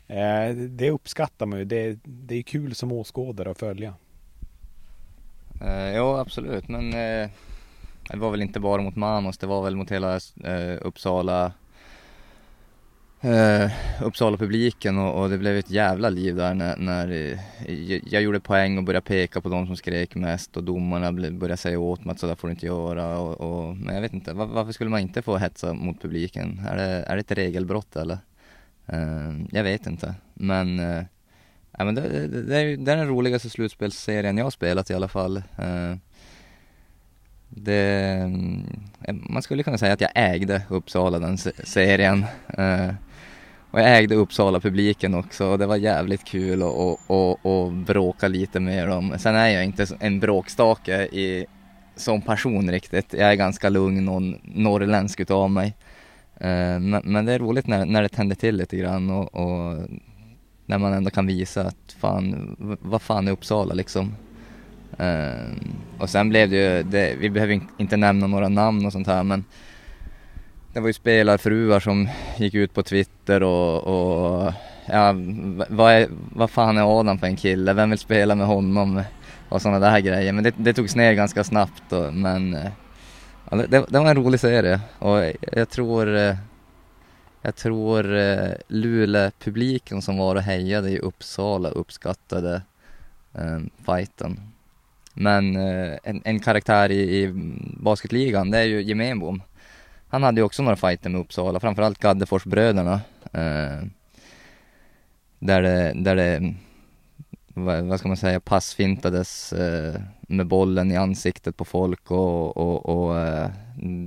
Eh, 0.09 0.57
det 0.57 0.91
uppskattar 0.91 1.47
man 1.47 1.59
ju. 1.59 1.65
Det, 1.65 1.99
det 2.05 2.35
är 2.35 2.43
kul 2.43 2.75
som 2.75 2.93
åskådare 2.93 3.51
att 3.51 3.59
följa. 3.59 3.95
Eh, 5.61 5.97
ja, 5.97 6.21
absolut, 6.21 6.69
men 6.69 6.89
eh, 6.93 7.31
det 8.11 8.17
var 8.17 8.31
väl 8.31 8.43
inte 8.43 8.61
bara 8.61 8.83
mot 8.83 8.97
Manos, 8.97 9.39
det 9.39 9.47
var 9.47 9.63
väl 9.63 9.77
mot 9.77 9.91
hela 9.93 10.15
eh, 10.45 10.79
Uppsala 10.83 11.53
eh, 13.21 13.71
Uppsala-publiken 14.03 14.99
och, 14.99 15.23
och, 15.23 15.31
det 15.31 15.39
blev 15.39 15.57
ett 15.57 15.71
jävla 15.71 16.09
liv 16.09 16.37
där 16.37 16.55
när, 16.55 16.77
när 16.77 17.11
eh, 17.11 18.01
jag 18.13 18.23
gjorde 18.23 18.41
poäng 18.41 18.79
och 18.79 18.85
började 18.85 19.07
peka 19.07 19.41
på 19.41 19.49
de 19.49 19.67
som 19.67 19.77
skrek 19.77 20.15
mest 20.15 20.57
och 20.57 20.65
domarna 20.65 21.13
började 21.13 21.57
säga 21.57 21.79
åt 21.79 22.05
mig 22.05 22.13
att 22.13 22.21
sådär 22.21 22.35
får 22.35 22.49
du 22.49 22.53
inte 22.53 22.67
göra 22.67 23.19
och, 23.19 23.41
och 23.41 23.77
men 23.77 23.95
jag 23.95 24.03
vet 24.03 24.13
inte, 24.13 24.33
var, 24.33 24.47
varför 24.47 24.73
skulle 24.73 24.91
man 24.91 25.01
inte 25.01 25.23
få 25.23 25.37
hetsa 25.37 25.73
mot 25.73 26.03
publiken? 26.03 26.61
Är 26.69 26.77
det, 26.77 26.83
är 26.83 27.17
det 27.17 27.21
ett 27.21 27.33
regelbrott 27.33 27.97
eller? 27.97 28.19
Ehm, 28.87 29.49
jag 29.53 29.63
vet 29.63 29.87
inte, 29.87 30.15
men 30.35 30.81
eh, 30.81 31.03
Ja, 31.79 31.85
men 31.85 31.95
det, 31.95 32.01
det, 32.01 32.43
det, 32.43 32.57
är, 32.57 32.77
det 32.77 32.93
är 32.93 32.97
den 32.97 33.09
roligaste 33.09 33.51
slutspelsserien 33.51 34.39
jag 34.39 34.45
har 34.45 34.51
spelat 34.51 34.91
i 34.91 34.95
alla 34.95 35.09
fall. 35.09 35.43
Ehm, 35.59 36.01
det, 37.49 37.83
mm, 38.25 39.23
man 39.31 39.43
skulle 39.43 39.63
kunna 39.63 39.79
säga 39.79 39.93
att 39.93 40.01
jag 40.01 40.11
ägde 40.15 40.63
Uppsala 40.69 41.19
den 41.19 41.39
serien. 41.65 42.25
Ehm, 42.49 42.95
och 43.71 43.81
jag 43.81 43.99
ägde 43.99 44.15
Uppsala-publiken 44.15 45.15
också 45.15 45.47
och 45.47 45.59
det 45.59 45.67
var 45.67 45.77
jävligt 45.77 46.25
kul 46.25 46.63
att 46.63 46.69
och, 46.69 47.01
och, 47.07 47.47
och 47.47 47.73
bråka 47.73 48.29
lite 48.29 48.61
med 48.61 48.89
dem. 48.89 49.15
Sen 49.19 49.35
är 49.35 49.49
jag 49.49 49.65
inte 49.65 49.87
en 50.01 50.21
bråkstake 50.21 51.03
i, 51.03 51.47
som 51.97 52.23
person 52.23 52.71
riktigt. 52.71 53.13
Jag 53.13 53.31
är 53.31 53.35
ganska 53.35 53.69
lugn 53.69 54.09
och 54.09 54.23
norrländsk 54.43 55.21
utav 55.21 55.51
mig. 55.51 55.75
Eh, 56.41 56.79
men, 56.81 57.03
men 57.05 57.25
det 57.25 57.33
är 57.33 57.39
roligt 57.39 57.67
när, 57.67 57.85
när 57.85 58.03
det 58.03 58.09
tänder 58.09 58.37
till 58.37 58.57
lite 58.57 58.77
grann 58.77 59.11
och, 59.11 59.35
och 59.35 59.89
när 60.67 60.79
man 60.79 60.93
ändå 60.93 61.11
kan 61.11 61.27
visa 61.27 61.63
att 61.63 61.97
fan, 61.99 62.57
vad 62.81 63.03
fan 63.03 63.29
är 63.29 63.33
Uppsala 63.33 63.75
liksom? 63.75 64.15
Uh, 65.01 65.53
och 65.99 66.11
sen 66.11 66.29
blev 66.29 66.51
det 66.51 66.57
ju, 66.57 66.83
det, 66.83 67.17
vi 67.21 67.31
behöver 67.31 67.61
inte 67.79 67.97
nämna 67.97 68.27
några 68.27 68.49
namn 68.49 68.87
och 68.87 68.93
sånt 68.93 69.07
här 69.07 69.23
men 69.23 69.45
det 70.73 70.81
var 70.81 70.87
ju 70.87 70.93
spelarfruar 70.93 71.81
som 71.81 72.09
gick 72.37 72.55
ut 72.55 72.75
på 72.75 72.83
Twitter 72.83 73.43
och, 73.43 73.85
och 73.85 74.53
ja, 74.87 75.15
vad, 75.69 75.93
är, 75.93 76.09
vad 76.33 76.51
fan 76.51 76.79
är 76.79 77.01
Adam 77.01 77.19
för 77.19 77.27
en 77.27 77.37
kille? 77.37 77.73
Vem 77.73 77.91
vill 77.91 77.99
spela 77.99 78.35
med 78.35 78.47
honom? 78.47 79.03
Och 79.49 79.63
sådana 79.63 79.79
där 79.79 80.01
grejer. 80.01 80.33
Men 80.33 80.45
det, 80.45 80.55
det 80.57 80.73
togs 80.75 80.97
ner 80.97 81.13
ganska 81.13 81.45
snabbt 81.45 81.93
och, 81.93 82.15
men 82.15 82.55
eh, 82.55 82.71
det, 83.51 83.67
det, 83.89 83.99
var 83.99 84.11
en 84.11 84.17
rolig 84.17 84.41
serie 84.41 84.81
och 84.99 85.33
jag 85.53 85.69
tror 85.69 86.17
eh, 86.17 86.37
jag 87.47 87.57
tror 87.57 88.17
eh, 88.17 88.51
Luleå-publiken 88.69 90.03
som 90.03 90.19
var 90.19 90.35
och 90.35 90.43
hejade 90.43 90.91
i 90.91 90.99
Uppsala 90.99 91.69
uppskattade 91.69 92.63
eh, 93.35 93.59
fighten. 93.87 94.41
Men 95.15 95.57
eh, 95.57 95.99
en, 96.03 96.23
en, 96.25 96.41
karaktär 96.41 96.91
i, 96.91 97.23
i 97.23 97.33
basketligan, 97.81 98.51
det 98.51 98.59
är 98.59 98.65
ju 98.65 98.83
Gemenbom. 98.83 99.43
Han 100.09 100.23
hade 100.23 100.41
ju 100.41 100.45
också 100.45 100.63
några 100.63 100.77
fighter 100.77 101.11
med 101.11 101.21
Uppsala, 101.21 101.61
framförallt 101.61 101.99
Gaddeforsbröderna. 101.99 103.01
Eh, 103.33 103.87
där 105.39 105.63
det, 105.63 105.93
där 105.95 106.17
det 106.17 106.55
vad, 107.57 107.85
vad 107.85 107.99
ska 107.99 108.09
man 108.09 108.17
säga, 108.17 108.41
passfintades 108.41 109.53
eh, 109.53 110.01
med 110.21 110.47
bollen 110.47 110.93
i 110.93 110.97
ansiktet 110.97 111.57
på 111.57 111.65
folk 111.65 112.11
och, 112.11 112.57
och, 112.57 112.87
och 112.87 113.19
eh, 113.19 113.51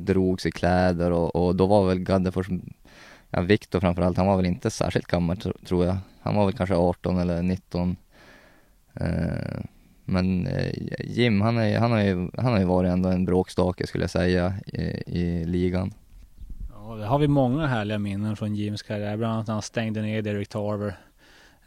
drogs 0.04 0.46
i 0.46 0.52
kläder 0.52 1.12
och, 1.12 1.36
och 1.36 1.56
då 1.56 1.68
var 1.68 1.88
väl 1.88 2.00
Gaddefors 2.00 2.48
ja, 3.30 3.42
Viktor 3.42 3.80
framförallt, 3.80 4.18
han 4.18 4.28
var 4.28 4.36
väl 4.36 4.46
inte 4.46 4.70
särskilt 4.70 5.08
gammal 5.08 5.38
tror 5.38 5.86
jag. 5.86 5.98
Han 6.22 6.36
var 6.36 6.46
väl 6.46 6.54
kanske 6.54 6.76
18 6.76 7.18
eller 7.18 7.42
19. 7.42 7.96
Eh, 8.94 9.60
men 10.06 10.48
eh, 10.48 10.74
Jim, 11.00 11.42
han, 11.42 11.58
är, 11.58 11.80
han, 11.80 11.92
har 11.92 12.00
ju, 12.00 12.30
han 12.38 12.54
har 12.54 12.60
ju 12.60 12.66
varit 12.66 12.92
ändå 12.92 13.10
en 13.10 13.26
bråkstake 13.26 13.88
skulle 13.88 14.04
jag 14.04 14.12
säga 14.12 14.54
i, 14.66 14.80
i 15.06 15.46
ligan. 15.46 15.94
Ja, 16.74 16.96
det 16.96 17.06
har 17.06 17.20
vi 17.20 17.28
många 17.28 17.68
härliga 17.68 18.00
minnen 18.00 18.36
från 18.36 18.56
Jims 18.56 18.84
karriär. 18.84 19.18
Bland 19.18 19.34
annat 19.34 19.48
när 19.48 19.54
han 19.54 19.62
stängde 19.62 20.02
ner 20.02 20.22
Derek 20.22 20.50
Tarver. 20.50 20.98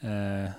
Eh, 0.01 0.51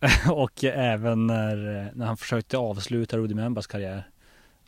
och 0.30 0.64
även 0.64 1.26
när, 1.26 1.90
när 1.94 2.06
han 2.06 2.16
försökte 2.16 2.58
avsluta 2.58 3.16
Rudy 3.16 3.34
Membas 3.34 3.66
karriär. 3.66 4.08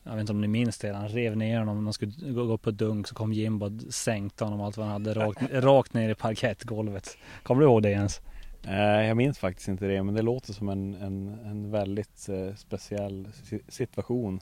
Jag 0.03 0.13
vet 0.13 0.21
inte 0.21 0.33
om 0.33 0.41
ni 0.41 0.49
minns 0.49 0.79
det. 0.79 0.93
Han 0.93 1.09
rev 1.09 1.37
ner 1.37 1.59
honom. 1.59 1.85
Han 1.85 1.93
skulle 1.93 2.13
gå 2.33 2.41
upp 2.41 2.63
på 2.63 2.71
dunk 2.71 3.09
så 3.09 3.15
kom 3.15 3.33
Jimbo 3.33 3.67
och 3.67 3.95
sänkte 3.95 4.45
honom 4.45 4.61
allt 4.61 4.77
vad 4.77 4.87
han 4.87 4.93
hade 4.93 5.21
rakt, 5.21 5.43
rakt 5.53 5.95
ner 5.95 6.11
i 6.11 6.15
parkettgolvet. 6.15 7.17
Kommer 7.43 7.61
du 7.61 7.67
ihåg 7.67 7.83
det 7.83 7.91
Jens? 7.91 8.21
Nej, 8.63 9.09
jag 9.09 9.17
minns 9.17 9.39
faktiskt 9.39 9.69
inte 9.69 9.87
det, 9.87 10.03
men 10.03 10.15
det 10.15 10.23
låter 10.23 10.53
som 10.53 10.69
en, 10.69 10.95
en, 10.95 11.39
en 11.45 11.71
väldigt 11.71 12.29
eh, 12.29 12.55
speciell 12.55 13.29
situation. 13.69 14.41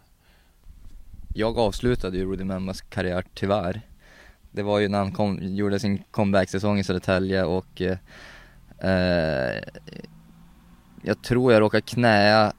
Jag 1.35 1.59
avslutade 1.59 2.17
ju 2.17 2.25
Rudy 2.25 2.45
Memmas 2.45 2.81
karriär 2.81 3.25
tyvärr. 3.35 3.81
Det 4.51 4.63
var 4.63 4.79
ju 4.79 4.89
när 4.89 4.99
han 4.99 5.13
kom, 5.13 5.39
gjorde 5.43 5.81
sin 5.81 6.03
comeback-säsong 6.11 6.79
i 6.79 6.85
Södertälje 6.85 7.45
och 7.45 7.83
eh, 7.83 7.99
eh 8.79 9.63
jag 11.11 11.23
tror 11.23 11.53
jag 11.53 11.61
råkade 11.61 11.81
knäa 11.81 12.53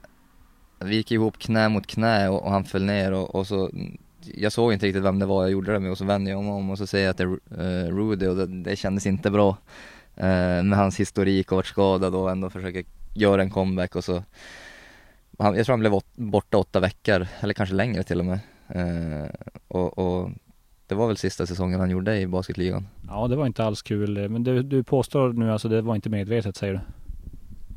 vi 0.80 0.96
gick 0.96 1.12
ihop 1.12 1.38
knä 1.38 1.70
mot 1.70 1.88
knä 1.88 2.30
och, 2.30 2.44
och 2.44 2.52
han 2.52 2.64
föll 2.64 2.84
ner 2.84 3.12
och, 3.12 3.36
och, 3.36 3.48
så 3.48 3.70
jag 4.36 4.52
såg 4.52 4.74
inte 4.74 4.86
riktigt 4.86 5.04
vem 5.04 5.20
det 5.20 5.26
var 5.26 5.44
jag 5.44 5.52
gjorde 5.52 5.74
det 5.74 5.80
med 5.80 5.92
och 5.92 5.98
så 5.98 6.06
vände 6.06 6.32
jag 6.32 6.44
mig 6.44 6.54
om 6.54 6.70
och 6.70 6.78
så 6.78 6.88
ser 6.88 7.02
jag 7.02 7.10
att 7.10 7.18
det 7.18 7.24
är 7.24 7.30
uh, 7.88 7.96
Rudy 7.96 8.28
och 8.28 8.36
det, 8.36 8.46
det 8.46 8.76
kändes 8.76 9.06
inte 9.06 9.32
bra 9.32 9.50
uh, 10.18 10.64
med 10.64 10.74
hans 10.74 11.00
historik 11.00 11.52
och 11.52 11.56
varit 11.56 11.66
skadad 11.66 12.16
och 12.16 12.32
ändå 12.32 12.50
försöker 12.50 12.84
göra 13.14 13.42
en 13.42 13.50
comeback 13.50 13.96
och 13.96 14.04
så 14.04 14.24
han, 15.40 15.56
jag 15.56 15.66
tror 15.66 15.74
han 15.74 15.80
blev 15.80 15.94
åt, 15.94 16.16
borta 16.16 16.58
åtta 16.58 16.80
veckor 16.80 17.28
eller 17.40 17.54
kanske 17.54 17.76
längre 17.76 18.04
till 18.04 18.20
och 18.20 18.26
med 18.26 18.40
uh, 18.76 19.30
och, 19.68 19.98
och 19.98 20.30
det 20.88 20.96
var 20.96 21.08
väl 21.08 21.18
sista 21.18 21.46
säsongen 21.46 21.80
han 21.80 21.90
gjorde 21.90 22.20
i 22.20 22.28
basketligan. 22.28 22.88
Ja, 23.08 23.28
det 23.28 23.36
var 23.36 23.46
inte 23.46 23.64
alls 23.64 23.82
kul. 23.82 24.30
Men 24.30 24.44
du, 24.44 24.64
du 24.64 24.84
påstår 24.84 25.34
nu 25.34 25.52
alltså 25.52 25.70
det 25.70 25.82
var 25.82 25.96
inte 25.96 26.10
medvetet 26.10 26.56
säger 26.56 26.74
du? 26.74 26.80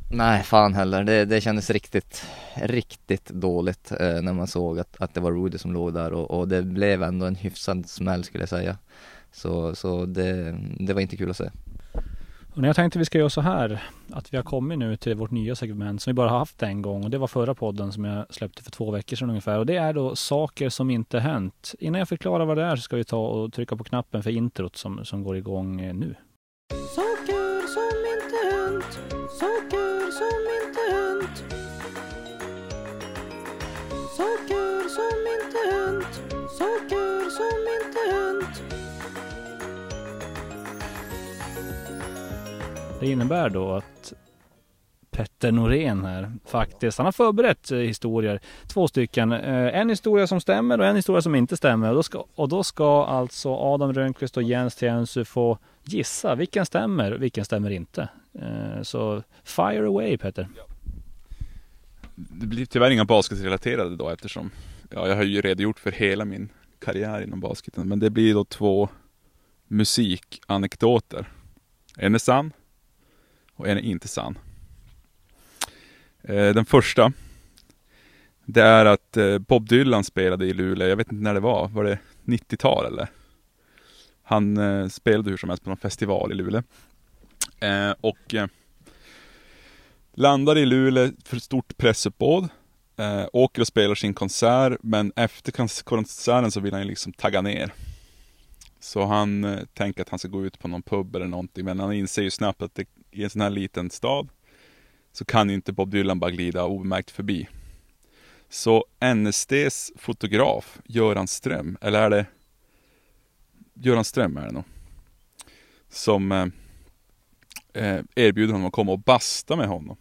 Nej, 0.09 0.43
fan 0.43 0.75
heller. 0.75 1.05
Det, 1.05 1.25
det 1.25 1.41
kändes 1.41 1.71
riktigt, 1.71 2.27
riktigt 2.55 3.29
dåligt 3.29 3.93
eh, 4.01 4.23
när 4.23 4.33
man 4.33 4.47
såg 4.47 4.79
att, 4.79 4.97
att 5.01 5.15
det 5.15 5.21
var 5.21 5.33
Rudy 5.33 5.59
som 5.59 5.73
låg 5.73 5.95
där 5.95 6.13
och, 6.13 6.39
och, 6.39 6.49
det 6.49 6.63
blev 6.63 7.03
ändå 7.03 7.27
en 7.27 7.35
hyfsad 7.35 7.89
smäll 7.89 8.25
skulle 8.25 8.43
jag 8.43 8.49
säga. 8.49 8.79
Så, 9.33 9.75
så 9.75 10.07
det, 10.07 10.57
det 10.79 10.95
var 10.95 11.01
inte 11.01 11.17
kul 11.17 11.31
att 11.31 11.37
se. 11.37 11.51
Och 12.55 12.67
jag 12.67 12.77
tänkte 12.77 12.99
vi 12.99 13.05
ska 13.05 13.19
göra 13.19 13.31
så 13.31 13.41
här 13.41 13.83
att 14.11 14.33
vi 14.33 14.37
har 14.37 14.45
kommit 14.45 14.79
nu 14.79 14.97
till 14.97 15.15
vårt 15.15 15.31
nya 15.31 15.55
segment 15.55 16.03
som 16.03 16.11
vi 16.11 16.15
bara 16.15 16.31
har 16.31 16.39
haft 16.39 16.63
en 16.63 16.83
gång 16.83 17.05
och 17.05 17.11
det 17.11 17.19
var 17.19 17.27
förra 17.27 17.55
podden 17.55 17.93
som 17.93 18.05
jag 18.05 18.35
släppte 18.35 18.63
för 18.63 18.71
två 18.71 18.91
veckor 18.91 19.17
sedan 19.17 19.29
ungefär 19.29 19.59
och 19.59 19.67
det 19.67 19.77
är 19.77 19.93
då 19.93 20.17
saker 20.17 20.69
som 20.69 20.91
inte 20.91 21.19
hänt. 21.19 21.75
Innan 21.79 21.99
jag 21.99 22.09
förklarar 22.09 22.45
vad 22.45 22.57
det 22.57 22.65
är 22.65 22.77
så 22.77 22.83
ska 22.83 22.97
vi 22.97 23.05
ta 23.05 23.27
och 23.27 23.53
trycka 23.53 23.77
på 23.77 23.85
knappen 23.85 24.23
för 24.23 24.31
introt 24.31 24.77
som, 24.77 25.05
som 25.05 25.23
går 25.23 25.37
igång 25.37 25.81
eh, 25.81 25.95
nu. 25.95 26.15
Det 43.05 43.11
innebär 43.11 43.51
då 43.51 43.73
att 43.73 44.13
Petter 45.11 45.53
Norén 45.53 46.05
här 46.05 46.33
faktiskt, 46.45 46.99
han 46.99 47.05
har 47.05 47.13
förberett 47.13 47.71
eh, 47.71 47.79
historier, 47.79 48.41
två 48.67 48.89
stycken. 48.89 49.33
Eh, 49.33 49.79
en 49.81 49.91
historia 49.91 50.27
som 50.27 50.41
stämmer 50.41 50.81
och 50.81 50.87
en 50.87 50.97
historia 50.97 51.23
som 51.23 51.35
inte 51.35 51.57
stämmer. 51.57 51.89
Och 51.89 51.95
då 51.95 52.03
ska, 52.03 52.25
och 52.35 52.49
då 52.49 52.65
ska 52.65 53.05
alltså 53.05 53.55
Adam 53.55 53.93
Rönnqvist 53.93 54.37
och 54.37 54.43
Jens 54.43 54.77
Tiensu 54.77 55.25
få 55.25 55.59
gissa 55.83 56.35
vilken 56.35 56.67
stämmer 56.67 57.13
och 57.13 57.23
vilken 57.23 57.45
stämmer 57.45 57.71
inte. 57.71 58.09
Eh, 58.35 58.83
så 58.83 59.23
fire 59.43 59.87
away 59.87 60.19
Petter. 60.19 60.49
Det 62.15 62.47
blir 62.47 62.67
tyvärr 62.67 62.91
inga 62.91 63.05
basketrelaterade 63.05 63.97
då 63.97 64.09
eftersom 64.09 64.51
ja, 64.91 65.09
jag 65.09 65.17
har 65.17 65.23
ju 65.23 65.41
redogjort 65.41 65.79
för 65.79 65.93
hela 65.93 66.25
min 66.25 66.49
karriär 66.79 67.23
inom 67.23 67.41
basketen. 67.41 67.89
Men 67.89 67.99
det 67.99 68.11
blir 68.11 68.35
då 68.35 68.45
två 68.45 68.89
musikanekdoter. 69.69 71.29
En 71.97 72.15
är 72.15 72.19
sann 72.19 72.53
och 73.57 73.69
en 73.69 73.79
är 73.79 73.83
inte 73.83 74.09
sann. 74.09 74.39
Eh, 76.23 76.55
den 76.55 76.65
första 76.65 77.13
Det 78.45 78.63
är 78.63 78.85
att 78.85 79.17
eh, 79.17 79.39
Bob 79.39 79.69
Dylan 79.69 80.05
spelade 80.05 80.47
i 80.47 80.53
Luleå, 80.53 80.89
jag 80.89 80.97
vet 80.97 81.13
inte 81.13 81.25
när 81.25 81.35
det 81.35 81.41
var, 81.41 81.69
var 81.69 81.85
det 81.85 81.99
90-tal 82.25 82.87
eller? 82.87 83.09
Han 84.23 84.57
eh, 84.57 84.89
spelade 84.89 85.31
hur 85.31 85.37
som 85.37 85.49
helst 85.49 85.65
på 85.65 85.71
någon 85.71 85.77
festival 85.77 86.33
i 86.33 86.35
Luleå. 86.35 86.63
Och 88.01 88.35
landar 90.15 90.59
i 90.59 90.67
Luleå 90.67 91.11
för 91.25 91.37
stort 91.37 91.77
pressuppbåd. 91.77 92.49
Åker 93.33 93.61
och 93.61 93.67
spelar 93.67 93.95
sin 93.95 94.15
konsert, 94.15 94.79
men 94.83 95.13
efter 95.17 95.53
konserten 95.83 96.51
så 96.51 96.61
vill 96.61 96.73
han 96.73 96.83
ju 96.83 96.89
liksom 96.89 97.13
tagga 97.13 97.41
ner. 97.41 97.73
Så 98.85 99.05
han 99.05 99.45
eh, 99.45 99.65
tänker 99.75 100.03
att 100.03 100.09
han 100.09 100.19
ska 100.19 100.29
gå 100.29 100.47
ut 100.47 100.59
på 100.59 100.69
någon 100.69 100.83
pub 100.83 101.17
eller 101.17 101.27
någonting, 101.27 101.65
men 101.65 101.81
han 101.81 101.93
inser 101.93 102.23
ju 102.23 102.31
snabbt 102.31 102.63
att 102.63 102.75
det, 102.75 102.89
i 103.11 103.25
en 103.25 103.31
sån 103.31 103.41
här 103.41 103.51
liten 103.51 103.91
stad 103.91 104.29
så 105.13 105.25
kan 105.25 105.49
ju 105.49 105.55
inte 105.55 105.73
Bob 105.73 105.91
Dylan 105.91 106.19
bara 106.19 106.31
glida 106.31 106.65
obemärkt 106.65 107.11
förbi. 107.11 107.49
Så 108.49 108.85
NSDs 109.15 109.93
fotograf, 109.97 110.79
Göran 110.85 111.29
Ström, 111.29 111.79
eller 111.81 112.03
är 112.03 112.11
det 112.11 112.27
Göran 113.75 114.05
Ström 114.05 114.37
är 114.37 114.47
det 114.47 114.53
nog. 114.53 114.65
Som 115.89 116.33
eh, 116.33 116.47
eh, 117.73 118.05
erbjuder 118.15 118.53
honom 118.53 118.67
att 118.67 118.73
komma 118.73 118.93
och 118.93 118.99
basta 118.99 119.57
med 119.57 119.69
honom. 119.69 119.97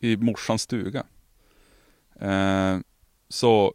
I 0.00 0.16
morsans 0.16 0.62
stuga. 0.62 1.06
Eh, 2.20 2.78
så 3.28 3.74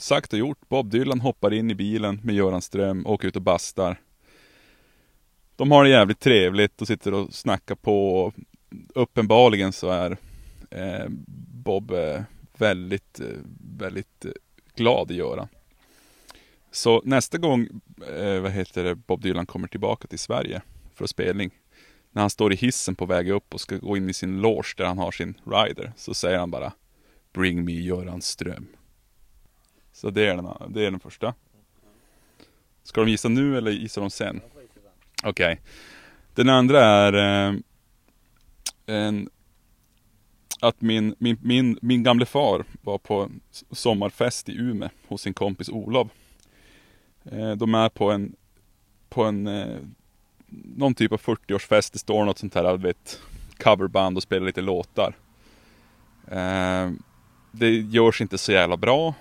sagt 0.00 0.32
och 0.32 0.38
gjort. 0.38 0.68
Bob 0.68 0.90
Dylan 0.90 1.20
hoppar 1.20 1.52
in 1.52 1.70
i 1.70 1.74
bilen 1.74 2.20
med 2.22 2.34
Göran 2.34 2.62
Ström, 2.62 3.06
åker 3.06 3.28
ut 3.28 3.36
och 3.36 3.42
bastar. 3.42 4.00
De 5.56 5.70
har 5.70 5.84
det 5.84 5.90
jävligt 5.90 6.20
trevligt 6.20 6.80
och 6.80 6.86
sitter 6.86 7.14
och 7.14 7.34
snackar 7.34 7.74
på. 7.74 8.32
Uppenbarligen 8.94 9.72
så 9.72 9.90
är 9.90 10.16
eh, 10.70 11.06
Bob 11.64 11.90
eh, 11.90 12.22
väldigt, 12.58 13.20
eh, 13.20 13.26
väldigt 13.78 14.24
eh, 14.24 14.30
glad 14.74 15.10
i 15.10 15.14
Göran. 15.14 15.48
Så 16.70 17.02
nästa 17.04 17.38
gång, 17.38 17.68
eh, 18.18 18.40
vad 18.40 18.52
heter 18.52 18.84
det, 18.84 18.94
Bob 18.94 19.22
Dylan 19.22 19.46
kommer 19.46 19.68
tillbaka 19.68 20.08
till 20.08 20.18
Sverige 20.18 20.62
för 20.94 21.06
spelning. 21.06 21.50
När 22.12 22.22
han 22.22 22.30
står 22.30 22.52
i 22.52 22.56
hissen 22.56 22.94
på 22.94 23.06
väg 23.06 23.30
upp 23.30 23.54
och 23.54 23.60
ska 23.60 23.76
gå 23.76 23.96
in 23.96 24.10
i 24.10 24.14
sin 24.14 24.40
loge 24.40 24.74
där 24.76 24.84
han 24.84 24.98
har 24.98 25.10
sin 25.10 25.34
rider. 25.44 25.92
Så 25.96 26.14
säger 26.14 26.38
han 26.38 26.50
bara 26.50 26.72
Bring 27.32 27.64
me 27.64 27.72
Göran 27.72 28.22
Ström. 28.22 28.66
Så 30.00 30.10
det 30.10 30.26
är 30.26 30.36
den, 30.36 30.48
det 30.68 30.86
är 30.86 30.90
den 30.90 31.00
första. 31.00 31.34
Ska 32.82 33.00
de 33.00 33.10
gissa 33.10 33.28
nu 33.28 33.58
eller 33.58 33.70
gissar 33.70 34.00
de 34.00 34.10
sen? 34.10 34.40
Okej. 35.24 35.60
Den 36.34 36.48
andra 36.48 36.84
är 36.84 37.12
eh, 37.12 37.54
en, 38.86 39.28
att 40.60 40.80
min, 40.80 41.14
min, 41.18 41.38
min, 41.42 41.78
min 41.82 42.02
gamle 42.02 42.26
far 42.26 42.64
var 42.82 42.98
på 42.98 43.30
sommarfest 43.70 44.48
i 44.48 44.56
Umeå 44.56 44.88
hos 45.08 45.22
sin 45.22 45.34
kompis 45.34 45.68
Olof. 45.68 46.08
Eh, 47.24 47.52
de 47.52 47.74
är 47.74 47.88
på 47.88 48.10
en, 48.10 48.36
på 49.08 49.24
en, 49.24 49.46
eh, 49.46 49.78
någon 50.76 50.94
typ 50.94 51.12
av 51.12 51.20
40-årsfest. 51.20 51.92
Det 51.92 51.98
står 51.98 52.24
något 52.24 52.38
sånt 52.38 52.54
här, 52.54 52.76
vet, 52.76 53.20
coverband 53.58 54.16
och 54.16 54.22
spelar 54.22 54.46
lite 54.46 54.60
låtar. 54.60 55.14
Eh, 56.28 56.90
det 57.52 57.70
görs 57.70 58.20
inte 58.20 58.38
så 58.38 58.52
jävla 58.52 58.76
bra. 58.76 59.14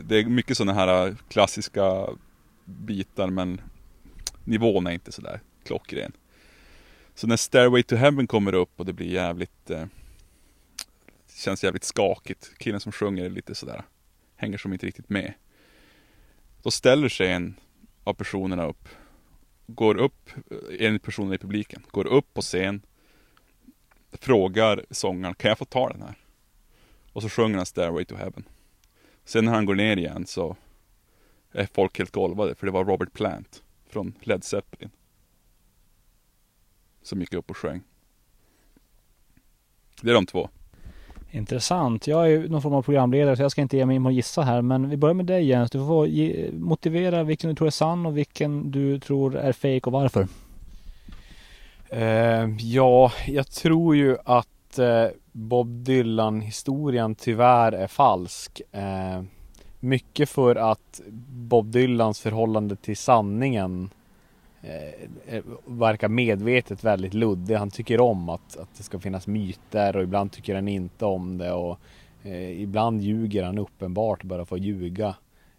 Det 0.00 0.18
är 0.18 0.24
mycket 0.24 0.56
sådana 0.56 0.72
här 0.72 1.06
äh, 1.06 1.14
klassiska 1.28 2.08
bitar 2.64 3.30
men 3.30 3.60
nivån 4.44 4.86
är 4.86 4.90
inte 4.90 5.12
sådär 5.12 5.40
klockren. 5.64 6.12
Så 7.14 7.26
när 7.26 7.36
Stairway 7.36 7.82
to 7.82 7.96
Heaven 7.96 8.26
kommer 8.26 8.54
upp 8.54 8.70
och 8.76 8.86
det 8.86 8.92
blir 8.92 9.06
jävligt 9.06 9.70
eh, 9.70 9.84
Känns 11.34 11.64
jävligt 11.64 11.84
skakigt. 11.84 12.52
Killen 12.58 12.80
som 12.80 12.92
sjunger 12.92 13.24
är 13.24 13.30
lite 13.30 13.54
sådär 13.54 13.82
Hänger 14.36 14.58
som 14.58 14.72
inte 14.72 14.86
riktigt 14.86 15.08
med. 15.08 15.34
Då 16.62 16.70
ställer 16.70 17.08
sig 17.08 17.32
en 17.32 17.54
av 18.04 18.14
personerna 18.14 18.66
upp 18.66 18.88
Går 19.66 19.96
upp, 19.96 20.30
äh, 20.50 20.86
en 20.86 20.98
person 20.98 21.32
i 21.32 21.38
publiken, 21.38 21.82
går 21.90 22.06
upp 22.06 22.34
på 22.34 22.40
scen 22.40 22.82
Frågar 24.12 24.84
sångaren, 24.90 25.34
kan 25.34 25.48
jag 25.48 25.58
få 25.58 25.64
ta 25.64 25.88
den 25.88 26.02
här? 26.02 26.18
Och 27.12 27.22
så 27.22 27.28
sjunger 27.28 27.56
han 27.56 27.66
Stairway 27.66 28.04
to 28.04 28.14
Heaven. 28.14 28.44
Sen 29.24 29.44
när 29.44 29.52
han 29.52 29.66
går 29.66 29.74
ner 29.74 29.96
igen 29.96 30.26
så 30.26 30.56
är 31.52 31.68
folk 31.72 31.98
helt 31.98 32.12
golvade 32.12 32.54
för 32.54 32.66
det 32.66 32.72
var 32.72 32.84
Robert 32.84 33.12
Plant 33.12 33.62
från 33.88 34.14
Led 34.20 34.44
Zeppelin. 34.44 34.90
Som 37.02 37.20
gick 37.20 37.34
upp 37.34 37.50
och 37.50 37.56
sjöng. 37.56 37.82
Det 40.00 40.10
är 40.10 40.14
de 40.14 40.26
två. 40.26 40.48
Intressant. 41.30 42.06
Jag 42.06 42.24
är 42.24 42.28
ju 42.28 42.48
någon 42.48 42.62
form 42.62 42.74
av 42.74 42.82
programledare 42.82 43.36
så 43.36 43.42
jag 43.42 43.50
ska 43.50 43.62
inte 43.62 43.76
ge 43.76 43.86
mig 43.86 43.96
in 43.96 44.02
på 44.02 44.08
att 44.08 44.14
gissa 44.14 44.42
här. 44.42 44.62
Men 44.62 44.90
vi 44.90 44.96
börjar 44.96 45.14
med 45.14 45.26
dig 45.26 45.44
Jens. 45.44 45.70
Du 45.70 45.78
får 45.78 46.06
ge, 46.06 46.50
motivera 46.52 47.22
vilken 47.22 47.50
du 47.50 47.56
tror 47.56 47.66
är 47.66 47.70
sann 47.70 48.06
och 48.06 48.18
vilken 48.18 48.70
du 48.70 49.00
tror 49.00 49.36
är 49.36 49.52
fake 49.52 49.80
och 49.80 49.92
varför. 49.92 50.28
Eh, 51.88 52.48
ja, 52.58 53.12
jag 53.26 53.50
tror 53.50 53.96
ju 53.96 54.16
att 54.24 54.78
eh, 54.78 55.06
Bob 55.32 55.68
Dylan-historien 55.68 57.14
tyvärr 57.14 57.72
är 57.72 57.86
falsk. 57.86 58.62
Eh, 58.72 59.22
mycket 59.80 60.28
för 60.28 60.56
att 60.56 61.00
Bob 61.28 61.66
Dylans 61.66 62.20
förhållande 62.20 62.76
till 62.76 62.96
sanningen 62.96 63.90
eh, 64.62 65.42
verkar 65.64 66.08
medvetet 66.08 66.84
väldigt 66.84 67.14
luddig. 67.14 67.54
Han 67.54 67.70
tycker 67.70 68.00
om 68.00 68.28
att, 68.28 68.56
att 68.56 68.68
det 68.76 68.82
ska 68.82 68.98
finnas 68.98 69.26
myter 69.26 69.96
och 69.96 70.02
ibland 70.02 70.32
tycker 70.32 70.54
han 70.54 70.68
inte 70.68 71.04
om 71.04 71.38
det. 71.38 71.52
Och, 71.52 71.78
eh, 72.22 72.62
ibland 72.62 73.02
ljuger 73.02 73.44
han 73.44 73.58
uppenbart 73.58 74.22
bara 74.22 74.46
för 74.46 74.56
att 74.56 74.62
ljuga. 74.62 75.14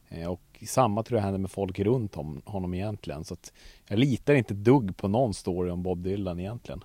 Eh, 0.09 0.27
och 0.27 0.63
samma 0.67 1.03
tror 1.03 1.17
jag 1.17 1.23
händer 1.23 1.39
med 1.39 1.51
folk 1.51 1.79
runt 1.79 2.17
om 2.17 2.41
honom 2.45 2.73
egentligen. 2.73 3.23
Så 3.23 3.33
att 3.33 3.53
jag 3.87 3.99
litar 3.99 4.33
inte 4.33 4.53
ett 4.53 4.63
dugg 4.63 4.97
på 4.97 5.07
någon 5.07 5.33
story 5.33 5.71
om 5.71 5.83
Bob 5.83 6.03
Dylan 6.03 6.39
egentligen. 6.39 6.83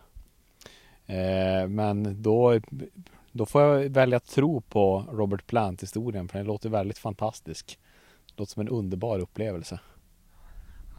Eh, 1.08 1.68
men 1.68 2.22
då, 2.22 2.60
då 3.32 3.46
får 3.46 3.62
jag 3.62 3.88
välja 3.88 4.16
att 4.16 4.26
tro 4.26 4.60
på 4.60 5.04
Robert 5.12 5.46
Plant-historien 5.46 6.28
för 6.28 6.38
den 6.38 6.46
låter 6.46 6.68
väldigt 6.68 6.98
fantastisk. 6.98 7.78
Det 8.26 8.40
låter 8.40 8.52
som 8.52 8.60
en 8.60 8.68
underbar 8.68 9.18
upplevelse. 9.18 9.80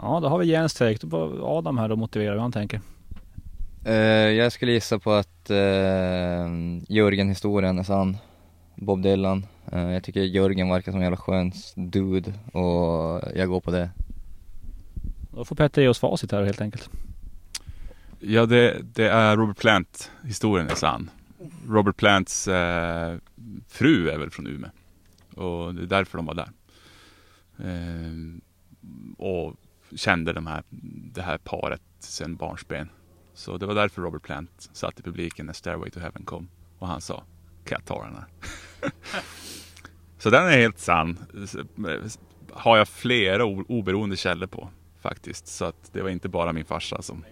Ja, 0.01 0.19
då 0.19 0.27
har 0.27 0.37
vi 0.37 0.45
Jens 0.45 0.73
take. 0.73 0.97
Då 1.01 1.09
får 1.09 1.57
Adam 1.57 1.77
här 1.77 1.91
och 1.91 1.97
motivera 1.97 2.33
hur 2.33 2.39
han 2.39 2.51
tänker. 2.51 2.81
Eh, 3.85 3.93
jag 4.29 4.51
skulle 4.51 4.71
gissa 4.71 4.99
på 4.99 5.11
att 5.11 5.51
uh, 5.51 6.77
Jörgen-historien 6.87 7.79
är 7.79 7.83
sann. 7.83 8.17
Bob 8.75 9.01
Dylan. 9.01 9.45
Eh, 9.71 9.91
jag 9.91 10.03
tycker 10.03 10.21
Jörgen 10.21 10.69
verkar 10.69 10.91
som 10.91 10.99
en 10.99 11.05
jävla 11.05 11.17
skön 11.17 11.51
dude 11.75 12.33
och 12.53 13.21
jag 13.35 13.49
går 13.49 13.59
på 13.59 13.71
det. 13.71 13.89
Då 15.35 15.45
får 15.45 15.55
Petter 15.55 15.81
ge 15.81 15.87
oss 15.87 15.99
facit 15.99 16.31
här 16.31 16.43
helt 16.43 16.61
enkelt. 16.61 16.89
Ja, 18.21 18.45
det, 18.45 18.81
det 18.93 19.09
är 19.09 19.37
Robert 19.37 19.57
Plant. 19.57 20.11
Historien 20.23 20.69
är 20.69 20.75
sann. 20.75 21.09
Robert 21.67 21.97
Plants 21.97 22.47
eh, 22.47 23.17
fru 23.67 24.09
är 24.09 24.17
väl 24.17 24.29
från 24.29 24.47
Umeå. 24.47 24.69
Och 25.35 25.75
det 25.75 25.81
är 25.81 25.87
därför 25.87 26.17
de 26.17 26.25
var 26.25 26.33
där. 26.33 26.49
Eh, 27.57 28.11
och 29.17 29.55
kände 29.95 30.33
de 30.33 30.47
här, 30.47 30.63
det 31.13 31.21
här 31.21 31.37
paret 31.37 31.81
sedan 31.99 32.35
barnsben. 32.35 32.89
Så 33.33 33.57
det 33.57 33.65
var 33.65 33.75
därför 33.75 34.01
Robert 34.01 34.21
Plant 34.23 34.69
satt 34.73 34.99
i 34.99 35.03
publiken 35.03 35.45
när 35.45 35.53
Stairway 35.53 35.89
to 35.89 35.99
Heaven 35.99 36.25
kom. 36.25 36.49
Och 36.79 36.87
han 36.87 37.01
sa, 37.01 37.23
kan 37.65 37.77
jag 37.79 37.85
ta 37.85 38.05
den 38.05 38.15
här? 38.15 38.25
så 40.17 40.29
den 40.29 40.45
är 40.45 40.57
helt 40.57 40.79
sann. 40.79 41.17
Har 42.51 42.77
jag 42.77 42.87
flera 42.87 43.45
oberoende 43.45 44.17
källor 44.17 44.47
på 44.47 44.69
faktiskt. 45.01 45.47
Så 45.47 45.65
att 45.65 45.93
det 45.93 46.01
var 46.01 46.09
inte 46.09 46.29
bara 46.29 46.53
min 46.53 46.65
farsa 46.65 47.01
som... 47.01 47.25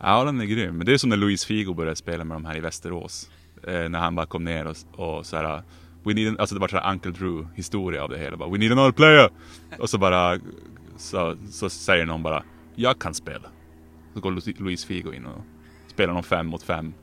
Ja, 0.00 0.24
den 0.24 0.40
är 0.40 0.44
grym. 0.44 0.84
Det 0.84 0.92
är 0.92 0.98
som 0.98 1.10
när 1.10 1.16
Luis 1.16 1.44
Figo 1.44 1.74
började 1.74 1.96
spela 1.96 2.24
med 2.24 2.34
de 2.34 2.44
här 2.44 2.56
i 2.56 2.60
Västerås. 2.60 3.30
Eh, 3.66 3.88
när 3.88 3.98
han 3.98 4.14
bara 4.14 4.26
kom 4.26 4.44
ner 4.44 4.66
och, 4.66 4.76
och 4.92 5.26
så 5.26 5.36
här... 5.36 5.62
We 6.02 6.14
need 6.14 6.28
an, 6.28 6.36
alltså 6.38 6.54
det 6.54 6.60
var 6.60 6.68
såhär 6.68 6.92
Uncle 6.92 7.10
Drew 7.10 7.46
historia 7.54 8.02
av 8.04 8.10
det 8.10 8.18
hela. 8.18 8.36
Bara, 8.36 8.50
We 8.50 8.58
need 8.58 8.72
another 8.72 8.92
player! 8.92 9.30
Och 9.78 9.90
så 9.90 9.98
bara... 9.98 10.38
Så, 10.96 11.36
så 11.50 11.70
säger 11.70 12.06
någon 12.06 12.22
bara, 12.22 12.42
jag 12.74 12.98
kan 12.98 13.14
spela. 13.14 13.48
Så 14.14 14.20
går 14.20 14.62
Luis 14.62 14.84
Figo 14.84 15.12
in 15.12 15.26
och 15.26 15.44
spelar 15.86 16.14
någon 16.14 16.22
fem 16.22 16.46
mot 16.46 16.62
fem. 16.62 16.94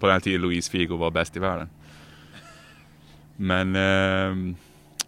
På 0.00 0.06
den 0.06 0.12
här 0.12 0.20
tiden 0.20 0.40
Luis 0.40 0.68
Figo 0.68 0.96
var 0.96 1.10
bäst 1.10 1.36
i 1.36 1.40
världen. 1.40 1.68
Men 3.36 3.76
eh, 3.76 4.56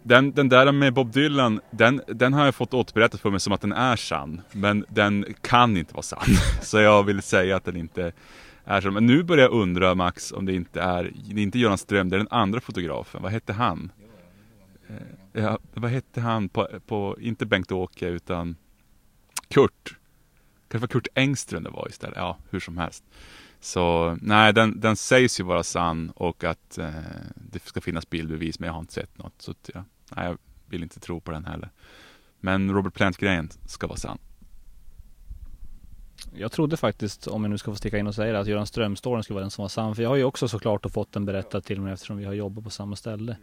den, 0.07 0.31
den 0.31 0.49
där 0.49 0.71
med 0.71 0.93
Bob 0.93 1.11
Dylan, 1.11 1.61
den, 1.71 2.01
den 2.07 2.33
har 2.33 2.45
jag 2.45 2.55
fått 2.55 2.73
återberättat 2.73 3.21
för 3.21 3.29
mig 3.29 3.39
som 3.39 3.53
att 3.53 3.61
den 3.61 3.71
är 3.71 3.95
sann. 3.95 4.41
Men 4.51 4.85
den 4.89 5.25
kan 5.41 5.77
inte 5.77 5.93
vara 5.93 6.03
sann. 6.03 6.27
Så 6.61 6.79
jag 6.79 7.03
vill 7.03 7.21
säga 7.21 7.55
att 7.55 7.65
den 7.65 7.77
inte 7.77 8.11
är 8.65 8.81
sann. 8.81 8.93
Men 8.93 9.05
nu 9.05 9.23
börjar 9.23 9.43
jag 9.43 9.53
undra 9.53 9.95
Max 9.95 10.31
om 10.31 10.45
det 10.45 10.53
inte 10.53 10.81
är, 10.81 11.11
det 11.25 11.41
är 11.41 11.43
inte 11.43 11.59
Göran 11.59 11.77
Ström, 11.77 12.09
det 12.09 12.15
är 12.15 12.17
den 12.17 12.27
andra 12.31 12.59
fotografen. 12.59 13.21
Vad 13.21 13.31
hette 13.31 13.53
han? 13.53 13.91
Eh, 14.89 15.41
ja, 15.43 15.59
vad 15.73 15.91
hette 15.91 16.21
han 16.21 16.49
på, 16.49 16.67
på 16.87 17.17
inte 17.21 17.45
Bengt-Åke 17.45 18.07
utan 18.07 18.55
Kurt. 19.47 19.95
Kanske 20.67 20.81
var 20.81 20.87
Kurt 20.87 21.07
Engström 21.13 21.63
det 21.63 21.69
var 21.69 21.87
istället. 21.89 22.17
Ja, 22.17 22.37
hur 22.49 22.59
som 22.59 22.77
helst. 22.77 23.03
Så 23.59 24.17
nej, 24.21 24.53
den, 24.53 24.79
den 24.79 24.95
sägs 24.95 25.39
ju 25.39 25.43
vara 25.43 25.63
sann 25.63 26.11
och 26.15 26.43
att 26.43 26.77
eh, 26.77 26.89
det 27.35 27.63
ska 27.63 27.81
finnas 27.81 28.09
bildbevis, 28.09 28.59
men 28.59 28.67
jag 28.67 28.73
har 28.73 28.79
inte 28.79 28.93
sett 28.93 29.17
något. 29.17 29.41
Så 29.41 29.53
ja, 29.73 29.83
nej, 30.15 30.25
jag 30.25 30.37
vill 30.65 30.83
inte 30.83 30.99
tro 30.99 31.19
på 31.19 31.31
den 31.31 31.45
heller. 31.45 31.69
Men 32.39 32.71
Robert 32.73 32.93
Plant-grejen 32.93 33.49
ska 33.65 33.87
vara 33.87 33.97
sann. 33.97 34.17
Jag 36.33 36.51
trodde 36.51 36.77
faktiskt, 36.77 37.27
om 37.27 37.43
jag 37.43 37.49
nu 37.49 37.57
ska 37.57 37.71
få 37.71 37.77
sticka 37.77 37.97
in 37.97 38.07
och 38.07 38.15
säga 38.15 38.33
det, 38.33 38.39
att 38.39 38.47
Göran 38.47 38.65
Ström-storyn 38.65 39.23
skulle 39.23 39.35
vara 39.35 39.43
den 39.43 39.51
som 39.51 39.61
var 39.61 39.69
sann. 39.69 39.95
För 39.95 40.03
jag 40.03 40.09
har 40.09 40.15
ju 40.15 40.23
också 40.23 40.47
såklart 40.47 40.91
fått 40.91 41.11
den 41.11 41.25
berättad 41.25 41.61
till 41.61 41.81
mig 41.81 41.93
eftersom 41.93 42.17
vi 42.17 42.25
har 42.25 42.33
jobbat 42.33 42.63
på 42.63 42.69
samma 42.69 42.95
ställe 42.95 43.37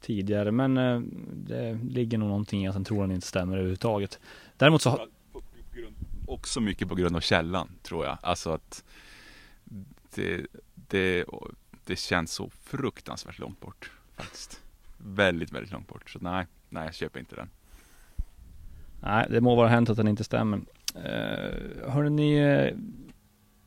tidigare. 0.00 0.52
Men 0.52 0.78
eh, 0.78 1.00
det 1.32 1.74
ligger 1.74 2.18
nog 2.18 2.28
någonting 2.28 2.64
i 2.64 2.68
att 2.68 2.74
den 2.74 2.84
tror 2.84 3.00
den 3.00 3.12
inte 3.12 3.26
stämmer 3.26 3.56
överhuvudtaget. 3.56 4.20
Däremot 4.56 4.82
så 4.82 4.90
har... 4.90 5.08
Också 6.26 6.60
mycket 6.60 6.88
på 6.88 6.94
grund 6.94 7.16
av 7.16 7.20
källan, 7.20 7.68
tror 7.82 8.04
jag. 8.04 8.18
Alltså 8.22 8.50
att 8.50 8.84
det, 10.14 10.46
det, 10.74 11.24
det 11.84 11.96
känns 11.96 12.32
så 12.32 12.50
fruktansvärt 12.50 13.38
långt 13.38 13.60
bort, 13.60 13.92
faktiskt. 14.16 14.63
Väldigt, 15.06 15.52
väldigt 15.52 15.72
långt 15.72 15.88
bort. 15.88 16.10
Så 16.10 16.18
nej, 16.22 16.46
nej, 16.68 16.84
jag 16.84 16.94
köper 16.94 17.20
inte 17.20 17.36
den. 17.36 17.50
Nej, 19.00 19.26
det 19.30 19.40
må 19.40 19.54
vara 19.54 19.68
hänt 19.68 19.90
att 19.90 19.96
den 19.96 20.08
inte 20.08 20.24
stämmer. 20.24 20.56
Uh, 20.96 21.90
hörni, 21.90 22.10
ni, 22.10 22.36
eh, 22.36 22.78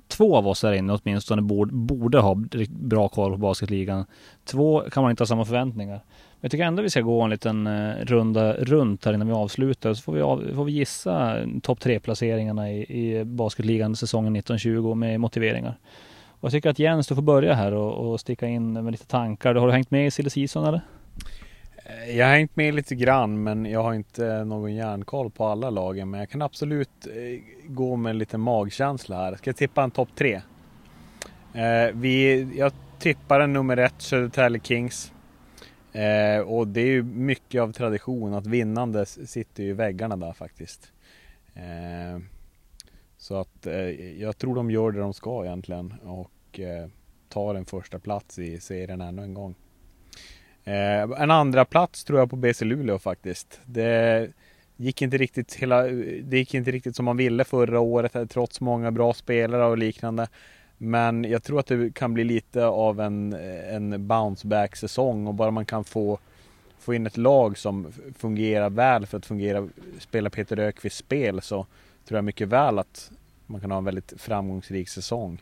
två 0.07 0.35
av 0.35 0.47
oss 0.47 0.63
här 0.63 0.73
inne 0.73 0.93
åtminstone 0.93 1.41
borde, 1.41 1.73
borde 1.73 2.19
ha 2.19 2.35
bra 2.69 3.07
koll 3.07 3.31
på 3.31 3.37
basketligan. 3.37 4.05
Två 4.45 4.81
kan 4.91 5.03
man 5.03 5.09
inte 5.09 5.21
ha 5.21 5.27
samma 5.27 5.45
förväntningar. 5.45 5.93
Men 5.95 6.41
jag 6.41 6.51
tycker 6.51 6.65
ändå 6.65 6.83
vi 6.83 6.89
ska 6.89 7.01
gå 7.01 7.21
en 7.21 7.29
liten 7.29 7.67
eh, 7.67 7.95
runda 8.05 8.53
runt 8.53 9.05
här 9.05 9.13
innan 9.13 9.27
vi 9.27 9.33
avslutar. 9.33 9.93
Så 9.93 10.01
får 10.01 10.13
vi, 10.13 10.21
av, 10.21 10.51
får 10.55 10.65
vi 10.65 10.71
gissa 10.71 11.39
eh, 11.39 11.47
topp 11.63 11.79
tre 11.79 11.99
placeringarna 11.99 12.71
i, 12.71 12.81
i 12.81 13.25
basketligan 13.25 13.95
säsongen 13.95 14.35
1920 14.35 14.93
med 14.93 15.19
motiveringar. 15.19 15.77
Och 16.39 16.43
jag 16.43 16.51
tycker 16.51 16.69
att 16.69 16.79
Jens, 16.79 17.07
du 17.07 17.15
får 17.15 17.21
börja 17.21 17.53
här 17.53 17.73
och, 17.73 18.11
och 18.11 18.19
sticka 18.19 18.47
in 18.47 18.73
med 18.73 18.91
lite 18.91 19.07
tankar. 19.07 19.55
Har 19.55 19.67
du 19.67 19.73
hängt 19.73 19.91
med 19.91 20.07
i 20.07 20.11
silly 20.11 20.29
season 20.29 20.65
eller? 20.65 20.81
Eh, 21.89 22.17
jag 22.17 22.25
har 22.25 22.33
hängt 22.33 22.55
med 22.55 22.73
lite 22.73 22.95
grann 22.95 23.43
men 23.43 23.65
jag 23.65 23.83
har 23.83 23.93
inte 23.93 24.43
någon 24.43 24.75
järnkoll 24.75 25.31
på 25.31 25.45
alla 25.45 25.69
lagen. 25.69 26.09
Men 26.09 26.19
jag 26.19 26.29
kan 26.29 26.41
absolut 26.41 27.07
eh, 27.07 27.41
gå 27.67 27.95
med 27.95 28.15
lite 28.15 28.37
magkänsla 28.37 29.15
här. 29.15 29.35
Ska 29.35 29.49
jag 29.49 29.57
tippa 29.57 29.83
en 29.83 29.91
topp 29.91 30.09
tre? 30.15 30.41
Eh, 31.53 31.93
vi, 31.93 32.47
jag 32.57 32.71
tippar 32.99 33.39
en 33.39 33.53
nummer 33.53 33.77
ett, 33.77 33.93
Södertälje 33.97 34.61
Kings. 34.63 35.11
Eh, 35.91 36.39
och 36.39 36.67
det 36.67 36.81
är 36.81 36.91
ju 36.91 37.03
mycket 37.03 37.61
av 37.61 37.71
tradition 37.71 38.33
att 38.33 38.47
vinnande 38.47 39.05
sitter 39.05 39.63
ju 39.63 39.69
i 39.69 39.73
väggarna 39.73 40.15
där 40.15 40.33
faktiskt. 40.33 40.91
Eh, 41.53 42.21
så 43.17 43.35
att 43.35 43.67
eh, 43.67 44.19
jag 44.21 44.37
tror 44.37 44.55
de 44.55 44.71
gör 44.71 44.91
det 44.91 44.99
de 44.99 45.13
ska 45.13 45.45
egentligen 45.45 45.93
och 46.03 46.59
eh, 46.59 46.87
tar 47.29 47.55
en 47.55 47.65
första 47.65 47.99
plats 47.99 48.39
i 48.39 48.59
serien 48.59 49.01
ännu 49.01 49.21
en 49.21 49.33
gång. 49.33 49.55
Eh, 50.67 51.21
en 51.21 51.31
andra 51.31 51.65
plats 51.65 52.03
tror 52.03 52.19
jag 52.19 52.29
på 52.29 52.35
BC 52.35 52.65
Luleå 52.65 52.99
faktiskt. 52.99 53.59
Det 53.65 54.29
gick 54.77 55.01
inte 55.01 55.17
riktigt 55.17 55.53
hela, 55.53 55.83
det 56.23 56.37
gick 56.37 56.53
inte 56.53 56.71
riktigt 56.71 56.95
som 56.95 57.05
man 57.05 57.17
ville 57.17 57.43
förra 57.43 57.79
året 57.79 58.15
eh, 58.15 58.25
trots 58.25 58.61
många 58.61 58.91
bra 58.91 59.13
spelare 59.13 59.65
och 59.65 59.77
liknande. 59.77 60.27
Men 60.77 61.23
jag 61.23 61.43
tror 61.43 61.59
att 61.59 61.67
det 61.67 61.93
kan 61.93 62.13
bli 62.13 62.23
lite 62.23 62.65
av 62.65 63.01
en, 63.01 63.33
en 63.71 64.07
bounce 64.07 64.47
back 64.47 64.75
säsong 64.75 65.27
och 65.27 65.33
bara 65.33 65.51
man 65.51 65.65
kan 65.65 65.83
få, 65.83 66.19
få 66.79 66.93
in 66.93 67.07
ett 67.07 67.17
lag 67.17 67.57
som 67.57 67.93
fungerar 68.17 68.69
väl 68.69 69.05
för 69.05 69.17
att 69.17 69.25
fungera, 69.25 69.67
spela 69.99 70.29
Peter 70.29 70.59
Ökvists 70.59 70.99
spel 70.99 71.41
så 71.41 71.65
tror 72.07 72.17
jag 72.17 72.25
mycket 72.25 72.47
väl 72.47 72.79
att 72.79 73.11
man 73.45 73.61
kan 73.61 73.71
ha 73.71 73.77
en 73.77 73.85
väldigt 73.85 74.13
framgångsrik 74.17 74.89
säsong. 74.89 75.41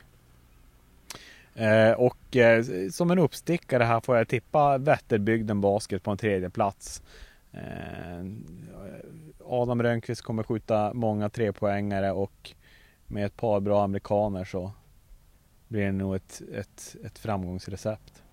Eh, 1.55 1.91
och 1.91 2.35
eh, 2.35 2.63
som 2.91 3.11
en 3.11 3.19
uppstickare 3.19 3.83
här 3.83 3.99
får 3.99 4.17
jag 4.17 4.27
tippa 4.27 4.77
Vätterbygden 4.77 5.61
Basket 5.61 6.03
på 6.03 6.11
en 6.11 6.17
tredje 6.17 6.49
plats. 6.49 7.01
Eh, 7.51 8.25
Adam 9.45 9.83
Rönnqvist 9.83 10.21
kommer 10.21 10.43
skjuta 10.43 10.93
många 10.93 11.29
trepoängare 11.29 12.11
och 12.11 12.51
med 13.07 13.25
ett 13.25 13.37
par 13.37 13.59
bra 13.59 13.83
amerikaner 13.83 14.43
så 14.43 14.71
blir 15.67 15.85
det 15.85 15.91
nog 15.91 16.15
ett, 16.15 16.41
ett, 16.53 16.95
ett 17.05 17.19
framgångsrecept. 17.19 18.23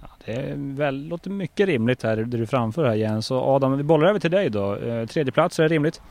Ja, 0.00 0.08
det 0.24 0.32
är 0.32 0.54
väl, 0.56 1.08
låter 1.08 1.30
mycket 1.30 1.66
rimligt 1.66 2.02
här 2.02 2.16
det 2.16 2.24
du 2.24 2.46
framför 2.46 2.84
här 2.84 2.94
Jens. 2.94 3.26
Så 3.26 3.40
Adam, 3.40 3.76
vi 3.76 3.82
bollar 3.82 4.08
över 4.08 4.20
till 4.20 4.30
dig 4.30 4.50
då. 4.50 4.76
Eh, 4.76 5.06
Tredjeplats, 5.06 5.58
är 5.58 5.62
det 5.62 5.68
rimligt? 5.68 6.02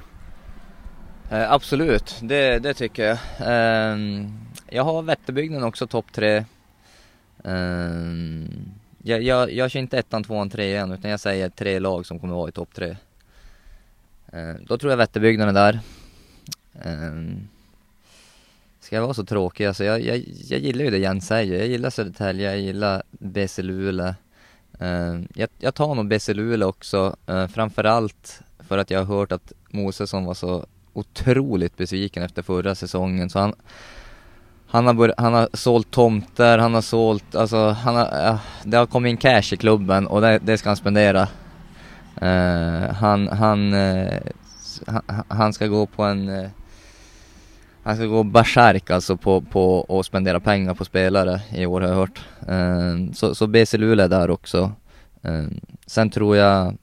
Eh, 1.32 1.52
absolut, 1.52 2.20
det, 2.22 2.60
det 2.60 2.74
tycker 2.74 3.04
jag. 3.04 3.18
Ehm, 3.40 4.28
jag 4.70 4.84
har 4.84 5.02
Vätterbygden 5.02 5.64
också 5.64 5.88
topp 5.88 6.06
tre. 6.12 6.46
Ehm, 7.44 8.48
jag, 9.04 9.22
jag, 9.22 9.52
jag 9.54 9.72
kör 9.72 9.80
inte 9.80 9.98
ettan, 9.98 10.24
tvåan, 10.24 10.50
trean 10.50 10.92
utan 10.92 11.12
jag 11.12 11.20
säger 11.20 11.50
tre 11.50 11.80
lag 11.80 12.06
som 12.06 12.20
kommer 12.20 12.36
vara 12.36 12.50
i 12.50 12.52
topp 12.52 12.70
tre. 12.74 12.96
Ehm, 14.32 14.66
då 14.66 14.78
tror 14.78 14.92
jag 14.92 14.98
Vätterbygden 14.98 15.50
är 15.50 15.54
där. 15.54 15.80
Ehm, 16.82 17.48
ska 18.80 18.96
jag 18.96 19.04
vara 19.04 19.14
så 19.14 19.26
tråkig? 19.26 19.66
Alltså 19.66 19.84
jag, 19.84 20.02
jag, 20.02 20.18
jag 20.48 20.60
gillar 20.60 20.86
ju 20.86 20.92
det 20.92 20.98
Jens 20.98 21.28
säger. 21.28 21.60
Jag 21.60 21.68
gillar 21.68 21.90
Södertälje, 21.90 22.50
jag 22.50 22.60
gillar 22.60 23.04
BC 23.12 23.62
Luleå. 23.62 24.14
Ehm, 24.80 25.28
jag, 25.36 25.50
jag 25.60 25.76
tar 25.76 25.96
nog 25.96 26.08
BC 26.08 26.34
Luleå 26.34 26.70
också, 26.70 27.16
uh, 27.30 27.48
framförallt 27.48 28.42
för 28.60 28.78
att 28.78 28.92
jag 28.92 29.00
har 29.00 29.18
hört 29.18 29.32
att 29.32 29.54
Mosesson 29.70 30.26
var 30.26 30.34
så 30.34 30.66
otroligt 30.94 31.78
besviken 31.78 32.24
efter 32.24 32.42
förra 32.42 32.76
säsongen 32.76 33.30
så 33.30 33.40
han 33.40 33.54
han 34.72 34.88
har, 34.88 34.94
bör, 34.94 35.14
han 35.18 35.34
har 35.34 35.50
sålt 35.54 35.92
tomter, 35.92 36.58
han 36.58 36.74
har 36.74 36.82
sålt, 36.82 37.36
alltså 37.36 37.70
han 37.70 37.96
har, 37.96 38.06
ja, 38.06 38.40
det 38.64 38.78
har 38.78 38.86
kommit 38.86 39.10
in 39.10 39.18
cash 39.18 39.54
i 39.54 39.58
klubben 39.58 40.08
och 40.08 40.22
det, 40.22 40.40
det 40.40 40.58
ska 40.58 40.70
han 40.70 40.76
spendera. 40.76 41.28
Uh, 42.22 42.94
han, 42.94 43.28
han, 43.28 43.74
uh, 43.74 44.20
han, 44.88 45.24
han 45.28 45.54
ska 45.54 45.68
gå 45.68 45.86
på 45.86 46.04
en, 46.04 46.30
uh, 46.30 46.50
han 47.84 47.96
ska 47.96 48.06
gå 48.06 48.24
bärsärk 48.24 48.90
alltså 48.90 49.18
på, 49.18 49.42
på 49.42 49.86
att 50.00 50.06
spendera 50.06 50.40
pengar 50.40 50.74
på 50.74 50.86
spelare 50.86 51.42
i 51.52 51.66
år 51.66 51.82
har 51.82 51.88
jag 51.88 51.96
hört. 51.96 52.26
Så, 53.16 53.36
så 53.36 53.48
BC 53.48 53.78
Luleå 53.78 54.06
är 54.06 54.10
där 54.10 54.30
också. 54.30 54.72
Sen 55.86 56.10
tror 56.10 56.38
jag 56.38 56.78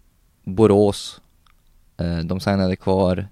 Borås, 0.45 1.21
eh, 1.97 2.19
de 2.19 2.41
signade 2.41 2.77
kvar 2.77 3.29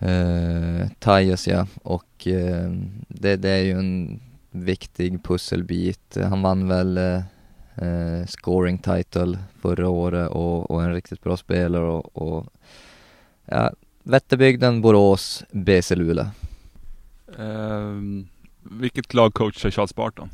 eh, 0.00 0.88
Tyus 0.98 1.48
ja, 1.48 1.66
och 1.82 2.26
eh, 2.26 2.70
det, 3.08 3.36
det 3.36 3.50
är 3.50 3.62
ju 3.62 3.78
en 3.78 4.20
viktig 4.50 5.24
pusselbit. 5.24 6.16
Han 6.16 6.42
vann 6.42 6.68
väl 6.68 6.98
eh, 6.98 7.22
eh, 7.74 8.26
scoring 8.26 8.78
title 8.78 9.38
förra 9.60 9.88
året 9.88 10.30
och, 10.30 10.70
och 10.70 10.82
en 10.82 10.94
riktigt 10.94 11.22
bra 11.22 11.36
spelare 11.36 11.84
och, 11.84 12.16
och 12.16 12.46
ja, 13.44 13.72
Vätterbygden, 14.02 14.80
Borås, 14.80 15.44
BC 15.50 15.94
Luleå. 15.96 16.26
Ehm, 17.38 18.28
vilket 18.62 19.14
lag 19.14 19.34
coachar 19.34 19.70
Charles 19.70 19.94
Barton? 19.94 20.30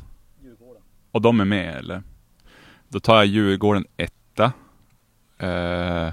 Och 1.11 1.21
de 1.21 1.39
är 1.39 1.45
med 1.45 1.75
eller? 1.75 2.03
Då 2.87 2.99
tar 2.99 3.15
jag 3.15 3.25
Djurgården 3.25 3.85
etta. 3.97 4.51
Uh, 5.43 6.11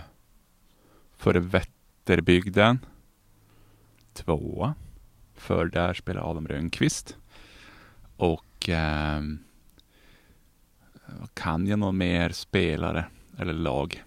före 1.16 1.40
Vätterbygden. 1.40 2.78
Tvåa. 4.14 4.74
För 5.34 5.66
där 5.66 5.94
spelar 5.94 6.30
Adam 6.30 6.48
Rönnqvist. 6.48 7.16
Och 8.16 8.68
eh, 8.68 9.22
kan 11.34 11.66
jag 11.66 11.78
någon 11.78 11.98
mer 11.98 12.30
spelare 12.30 13.04
eller 13.38 13.52
lag? 13.52 14.04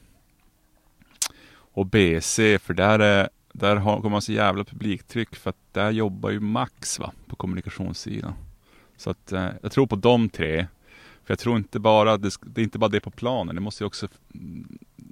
Och 1.50 1.86
BC, 1.86 2.60
för 2.60 2.74
där, 2.74 3.00
är, 3.00 3.30
där 3.54 3.76
har, 3.76 3.98
kommer 3.98 4.10
man 4.10 4.22
så 4.22 4.32
jävla 4.32 4.63
publiktryck 4.63 5.36
för 5.36 5.50
att 5.50 5.74
där 5.74 5.91
jobbar 5.91 6.30
ju 6.30 6.39
Max 6.39 7.00
va, 7.00 7.12
på 7.28 7.36
kommunikationssidan. 7.36 8.34
Så 8.98 9.10
att 9.10 9.32
eh, 9.32 9.50
jag 9.62 9.72
tror 9.72 9.88
på 9.88 9.96
de 9.96 10.30
tre. 10.30 10.67
För 11.24 11.32
jag 11.32 11.39
tror 11.39 11.58
inte 11.58 11.80
bara, 11.80 12.17
det, 12.17 12.32
det 12.41 12.62
är 12.62 12.63
inte 12.63 12.80
bara 12.80 12.89
det 12.89 13.00
på 13.00 13.12
planen, 13.12 13.56
det 13.56 13.62
måste 13.62 13.84
ju 13.84 13.86
också, 13.86 14.08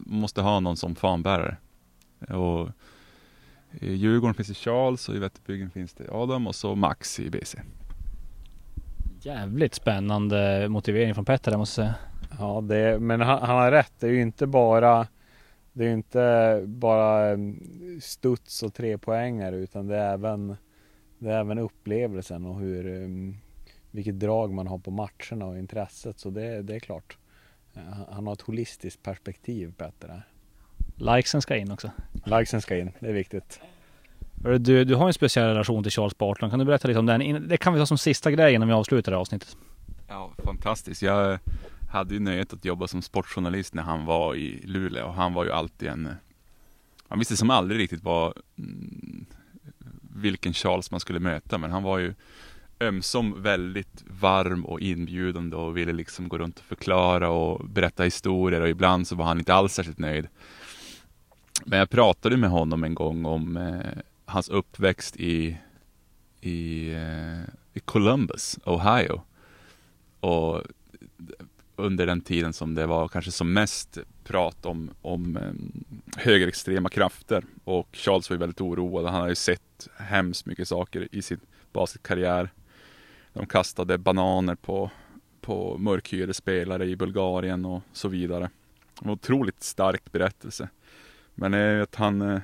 måste 0.06 0.42
ha 0.42 0.60
någon 0.60 0.78
som 0.78 0.96
fanbärare. 0.96 1.58
Och 2.30 2.70
i 3.82 3.94
Djurgården 3.94 4.34
finns 4.34 4.48
det 4.48 4.54
Charles 4.54 5.10
och 5.10 5.16
i 5.16 5.20
Vätterbygden 5.20 5.70
finns 5.70 5.94
det 5.94 6.10
Adam 6.12 6.48
och 6.48 6.56
så 6.56 6.76
Max 6.76 7.20
i 7.20 7.30
BC. 7.30 7.58
Jävligt 9.22 9.74
spännande 9.76 10.70
motivering 10.70 11.16
från 11.16 11.26
Petter 11.26 11.52
där 11.52 11.58
måste 11.58 11.82
jag 11.82 11.90
säga. 11.90 11.96
Ja, 12.40 12.62
det, 12.62 13.00
men 13.00 13.22
han, 13.22 13.40
han 13.42 13.58
har 13.58 13.72
rätt. 13.72 13.94
Det 14.00 14.08
är 14.08 14.12
ju 14.12 14.22
inte 14.22 14.48
bara 14.48 15.08
Det 15.74 15.84
är 15.84 15.88
ju 15.88 15.94
inte 15.94 16.64
bara 16.66 17.30
mm, 17.30 18.00
studs 18.02 18.64
och 18.64 18.74
trepoängare 18.74 19.56
utan 19.56 19.88
det 19.88 19.98
är 19.98 20.14
även 20.14 20.56
Det 21.20 21.30
är 21.32 21.40
även 21.40 21.60
upplevelsen 21.60 22.46
och 22.46 22.60
hur 22.60 22.88
mm, 22.88 23.38
Vilket 23.92 24.20
drag 24.20 24.54
man 24.54 24.68
har 24.68 24.78
på 24.78 24.92
matcherna 24.92 25.46
och 25.46 25.58
intresset 25.58 26.20
så 26.20 26.30
det, 26.30 26.62
det 26.62 26.76
är 26.76 26.80
klart 26.80 27.18
Eh, 27.76 27.82
Han- 28.12 28.28
har 28.28 28.34
ett 28.34 28.42
holistiskt 28.42 29.04
perspektiv 29.04 29.74
Petter. 29.78 30.24
Likesen 30.96 31.42
ska 31.42 31.56
in 31.56 31.72
också. 31.72 31.92
Likesen 32.26 32.62
ska 32.62 32.78
in, 32.78 32.92
det 33.00 33.08
är 33.08 33.14
viktigt. 33.14 33.60
Du, 34.60 34.84
du 34.84 34.96
har 34.96 35.08
en 35.08 35.14
speciell 35.14 35.48
relation 35.48 35.84
till 35.84 35.92
Charles 35.92 36.18
Bartlund. 36.18 36.52
Kan 36.52 36.60
du 36.60 36.66
berätta 36.66 36.88
lite 36.88 37.00
om 37.00 37.06
den? 37.06 37.48
Det 37.48 37.58
kan 37.58 37.74
vi 37.74 37.80
ta 37.80 37.86
som 37.86 37.98
sista 37.98 38.32
grej 38.32 38.54
innan 38.54 38.68
vi 38.68 38.74
avslutar 38.74 39.12
det 39.12 39.16
här 39.16 39.22
avsnittet. 39.22 39.58
Ja, 40.08 40.32
fantastiskt. 40.44 41.02
Jag 41.02 41.40
hade 41.90 42.14
ju 42.14 42.20
nöjet 42.20 42.54
att 42.54 42.66
jobba 42.66 42.88
som 42.88 43.02
sportjournalist 43.02 43.74
när 43.74 43.84
han 43.84 44.06
var 44.06 44.36
i 44.36 44.62
Luleå 44.64 45.06
och 45.06 45.14
han 45.14 45.34
var 45.34 45.46
ju 45.46 45.52
alltid 45.52 45.88
en 45.88 46.10
Han 47.08 47.20
visste 47.20 47.38
som 47.38 47.50
aldrig 47.50 47.80
riktigt 47.80 48.04
vad 48.04 48.34
mm, 48.58 49.26
vilken 50.16 50.54
Charles 50.54 50.92
man 50.92 51.00
skulle 51.00 51.20
möta 51.20 51.58
men 51.58 51.72
han 51.72 51.84
var 51.84 51.98
ju 51.98 52.14
ömsom 52.80 53.42
väldigt 53.42 54.04
varm 54.08 54.66
och 54.66 54.80
inbjudande 54.80 55.56
och 55.56 55.78
ville 55.78 55.94
liksom 55.94 56.30
gå 56.30 56.38
runt 56.38 56.60
och 56.60 56.66
förklara 56.66 57.30
och 57.30 57.70
berätta 57.70 58.04
historier 58.04 58.62
och 58.62 58.70
ibland 58.70 59.08
så 59.08 59.16
var 59.16 59.26
han 59.26 59.40
inte 59.40 59.54
alls 59.54 59.74
särskilt 59.74 60.00
nöjd. 60.00 60.28
Men 61.64 61.80
jag 61.80 61.90
pratade 61.90 62.38
med 62.38 62.50
honom 62.50 62.84
en 62.84 62.96
gång 62.96 63.26
om 63.26 63.58
eh, 63.58 64.02
hans 64.26 64.50
uppväxt 64.50 65.16
i, 65.16 65.58
i, 66.42 66.92
eh, 66.94 67.50
i 67.74 67.80
Columbus, 67.80 68.60
Ohio. 68.66 69.22
Och 70.20 70.62
under 71.76 72.06
den 72.06 72.22
tiden 72.22 72.54
som 72.54 72.76
det 72.76 72.86
var 72.86 73.08
kanske 73.08 73.32
som 73.32 73.54
mest 73.54 73.98
prat 74.24 74.66
om, 74.66 74.92
om 75.02 75.38
eh, 75.38 76.22
högerextrema 76.24 76.90
krafter. 76.90 77.44
Och 77.64 77.88
Charles 77.92 78.30
var 78.30 78.36
ju 78.36 78.40
väldigt 78.40 78.62
oroad. 78.62 79.06
Han 79.06 79.22
har 79.22 79.30
ju 79.30 79.36
sett 79.36 79.88
hemskt 79.98 80.46
mycket 80.46 80.68
saker 80.68 81.08
i 81.12 81.22
sin 81.22 81.40
basketkarriär. 81.74 82.50
De 83.34 83.46
kastade 83.46 83.98
bananer 83.98 84.56
på, 84.56 84.92
på 85.42 85.78
mörkhyade 85.78 86.34
spelare 86.34 86.86
i 86.86 86.96
Bulgarien 86.96 87.66
och 87.66 87.82
så 87.94 88.08
vidare. 88.08 88.50
En 89.02 89.10
otroligt 89.10 89.64
stark 89.64 90.12
berättelse. 90.12 90.70
Men 91.36 91.54
eh, 91.54 91.82
att 91.82 91.96
han, 91.96 92.22
eh, 92.22 92.42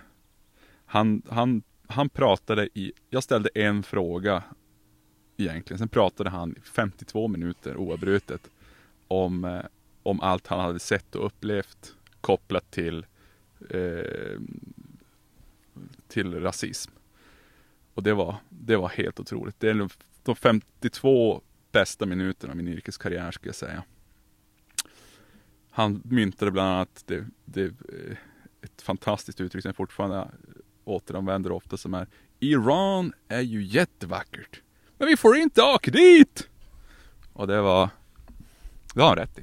han, 0.85 1.21
han, 1.29 1.63
han 1.87 2.09
pratade 2.09 2.69
i, 2.73 2.93
jag 3.09 3.23
ställde 3.23 3.49
en 3.55 3.83
fråga 3.83 4.43
egentligen. 5.37 5.77
Sen 5.77 5.87
pratade 5.87 6.29
han 6.29 6.55
i 6.57 6.61
52 6.61 7.27
minuter 7.27 7.77
oavbrutet 7.77 8.49
om, 9.07 9.45
eh, 9.45 9.61
om 10.03 10.19
allt 10.21 10.47
han 10.47 10.59
hade 10.59 10.79
sett 10.79 11.15
och 11.15 11.25
upplevt 11.25 11.95
kopplat 12.21 12.71
till, 12.71 13.05
eh, 13.69 14.39
till 16.07 16.39
rasism. 16.41 16.91
Och 17.93 18.03
det 18.03 18.13
var, 18.13 18.35
det 18.49 18.75
var 18.75 18.89
helt 18.89 19.19
otroligt. 19.19 19.59
Det 19.59 19.69
är 19.69 19.73
de- 19.73 19.89
de 20.23 20.35
52 20.35 21.41
bästa 21.71 22.05
minuterna 22.05 22.51
av 22.51 22.57
min 22.57 22.67
yrkeskarriär 22.67 23.31
skulle 23.31 23.49
jag 23.49 23.55
säga. 23.55 23.83
Han 25.69 26.01
myntade 26.05 26.51
bland 26.51 26.69
annat 26.69 27.03
det, 27.07 27.25
det, 27.45 27.63
eh, 27.63 28.17
ett 28.81 28.85
fantastiskt 28.85 29.41
uttryck 29.41 29.61
som 29.61 29.69
jag 29.69 29.75
fortfarande 29.75 30.17
eh, 30.17 30.25
återanvänder 30.85 31.51
ofta 31.51 31.77
som 31.77 31.93
är 31.93 32.07
Iran 32.39 33.13
är 33.27 33.41
ju 33.41 33.63
jättevackert. 33.63 34.61
Men 34.97 35.07
vi 35.07 35.17
får 35.17 35.37
inte 35.37 35.61
åka 35.61 35.91
dit! 35.91 36.49
Och 37.33 37.47
det 37.47 37.61
var, 37.61 37.89
det 38.93 39.01
har 39.01 39.07
han 39.07 39.17
rätt 39.17 39.39
i. 39.39 39.41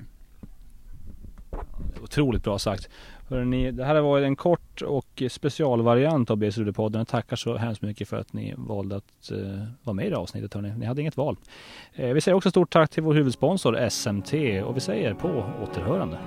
Otroligt 2.02 2.44
bra 2.44 2.58
sagt. 2.58 2.88
Hörrni, 3.28 3.70
det 3.70 3.84
här 3.84 3.94
har 3.94 4.02
varit 4.02 4.24
en 4.24 4.36
kort 4.36 4.82
och 4.82 5.22
specialvariant 5.30 6.30
av 6.30 6.36
BSUD-podden. 6.36 6.98
Jag 6.98 7.08
tackar 7.08 7.36
så 7.36 7.56
hemskt 7.56 7.82
mycket 7.82 8.08
för 8.08 8.16
att 8.16 8.32
ni 8.32 8.54
valde 8.56 8.96
att 8.96 9.32
uh, 9.32 9.64
vara 9.82 9.94
med 9.94 10.06
i 10.06 10.08
det 10.08 10.14
här 10.14 10.22
avsnittet. 10.22 10.54
Hörni. 10.54 10.72
Ni 10.76 10.86
hade 10.86 11.00
inget 11.00 11.16
val. 11.16 11.36
Uh, 11.98 12.12
vi 12.12 12.20
säger 12.20 12.36
också 12.36 12.50
stort 12.50 12.72
tack 12.72 12.90
till 12.90 13.02
vår 13.02 13.14
huvudsponsor 13.14 13.88
SMT 13.88 14.32
och 14.64 14.76
vi 14.76 14.80
säger 14.80 15.14
på 15.14 15.44
återhörande. 15.62 16.18